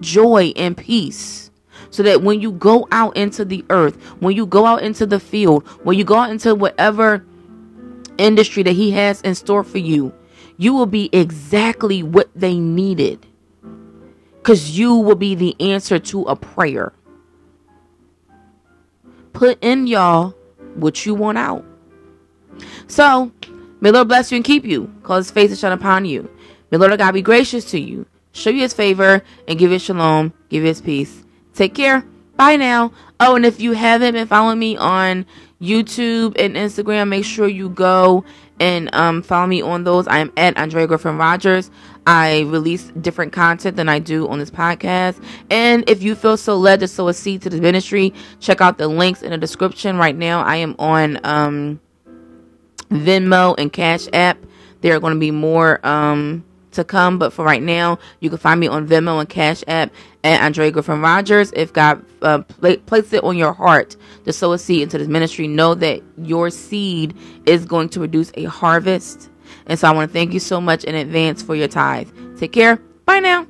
joy, 0.00 0.52
and 0.56 0.76
peace. 0.76 1.50
So 1.90 2.02
that 2.02 2.22
when 2.22 2.40
you 2.40 2.52
go 2.52 2.86
out 2.90 3.16
into 3.16 3.44
the 3.44 3.64
earth, 3.70 3.96
when 4.20 4.34
you 4.36 4.46
go 4.46 4.64
out 4.64 4.82
into 4.82 5.06
the 5.06 5.20
field, 5.20 5.66
when 5.82 5.98
you 5.98 6.04
go 6.04 6.16
out 6.16 6.30
into 6.30 6.54
whatever 6.54 7.24
industry 8.18 8.62
that 8.62 8.72
He 8.72 8.92
has 8.92 9.20
in 9.22 9.34
store 9.34 9.64
for 9.64 9.78
you, 9.78 10.12
you 10.58 10.74
will 10.74 10.86
be 10.86 11.08
exactly 11.12 12.02
what 12.02 12.28
they 12.34 12.58
needed 12.58 13.24
because 14.38 14.78
you 14.78 14.94
will 14.94 15.14
be 15.14 15.34
the 15.34 15.56
answer 15.60 15.98
to 15.98 16.22
a 16.24 16.36
prayer. 16.36 16.92
Put 19.32 19.62
in 19.62 19.86
y'all 19.86 20.34
what 20.74 21.06
you 21.06 21.14
want 21.14 21.38
out. 21.38 21.64
So, 22.88 23.30
may 23.80 23.92
Lord 23.92 24.08
bless 24.08 24.32
you 24.32 24.36
and 24.36 24.44
keep 24.44 24.64
you, 24.64 24.92
cause 25.04 25.26
his 25.26 25.30
face 25.30 25.50
to 25.50 25.56
shine 25.56 25.72
upon 25.72 26.04
you. 26.04 26.28
May 26.70 26.78
Lord 26.78 26.98
God 26.98 27.12
be 27.12 27.22
gracious 27.22 27.64
to 27.70 27.80
you, 27.80 28.06
show 28.32 28.50
you 28.50 28.62
his 28.62 28.74
favor, 28.74 29.22
and 29.46 29.58
give 29.58 29.70
you 29.70 29.78
shalom, 29.78 30.32
give 30.48 30.62
you 30.62 30.68
his 30.68 30.80
peace. 30.80 31.22
Take 31.54 31.74
care. 31.74 32.04
Bye 32.36 32.56
now. 32.56 32.92
Oh, 33.20 33.36
and 33.36 33.46
if 33.46 33.60
you 33.60 33.72
haven't 33.72 34.14
been 34.14 34.26
following 34.26 34.58
me 34.58 34.76
on 34.76 35.26
YouTube 35.60 36.38
and 36.38 36.54
Instagram, 36.54 37.08
make 37.08 37.24
sure 37.24 37.48
you 37.48 37.68
go 37.68 38.24
and 38.60 38.92
um, 38.94 39.22
follow 39.22 39.46
me 39.46 39.62
on 39.62 39.84
those. 39.84 40.06
I 40.06 40.18
am 40.18 40.32
at 40.36 40.56
Andrea 40.56 40.86
Griffin 40.86 41.16
Rogers. 41.16 41.70
I 42.06 42.40
release 42.42 42.84
different 43.00 43.32
content 43.32 43.76
than 43.76 43.88
I 43.88 43.98
do 43.98 44.28
on 44.28 44.38
this 44.38 44.50
podcast. 44.50 45.22
And 45.50 45.88
if 45.88 46.02
you 46.02 46.14
feel 46.14 46.36
so 46.36 46.56
led 46.56 46.80
to 46.80 46.88
sow 46.88 47.08
a 47.08 47.14
seed 47.14 47.42
to 47.42 47.50
the 47.50 47.60
ministry, 47.60 48.14
check 48.40 48.60
out 48.60 48.78
the 48.78 48.88
links 48.88 49.22
in 49.22 49.30
the 49.30 49.38
description. 49.38 49.98
Right 49.98 50.16
now, 50.16 50.42
I 50.42 50.56
am 50.56 50.74
on 50.78 51.18
um, 51.24 51.80
Venmo 52.90 53.54
and 53.58 53.72
Cash 53.72 54.06
App. 54.12 54.38
There 54.80 54.94
are 54.94 55.00
going 55.00 55.14
to 55.14 55.20
be 55.20 55.32
more 55.32 55.84
um, 55.86 56.44
to 56.72 56.84
come. 56.84 57.18
But 57.18 57.32
for 57.32 57.44
right 57.44 57.62
now, 57.62 57.98
you 58.20 58.30
can 58.30 58.38
find 58.38 58.58
me 58.58 58.68
on 58.68 58.86
Venmo 58.88 59.20
and 59.20 59.28
Cash 59.28 59.62
App 59.68 59.92
at 60.24 60.40
Andrea 60.40 60.70
Griffin 60.70 61.00
Rogers. 61.00 61.52
If 61.54 61.72
God 61.72 62.04
uh, 62.22 62.42
place 62.86 63.12
it 63.12 63.24
on 63.24 63.36
your 63.36 63.52
heart 63.52 63.96
to 64.24 64.32
sow 64.32 64.52
a 64.52 64.58
seed 64.58 64.82
into 64.82 64.98
this 64.98 65.08
ministry, 65.08 65.46
know 65.46 65.74
that 65.74 66.02
your 66.16 66.50
seed 66.50 67.16
is 67.46 67.64
going 67.64 67.88
to 67.90 68.00
produce 68.00 68.32
a 68.34 68.44
harvest. 68.44 69.30
And 69.66 69.78
so 69.78 69.88
I 69.88 69.92
want 69.92 70.10
to 70.10 70.12
thank 70.12 70.32
you 70.32 70.40
so 70.40 70.60
much 70.60 70.84
in 70.84 70.94
advance 70.94 71.42
for 71.42 71.54
your 71.54 71.68
tithe. 71.68 72.08
Take 72.38 72.52
care. 72.52 72.76
Bye 73.04 73.20
now. 73.20 73.46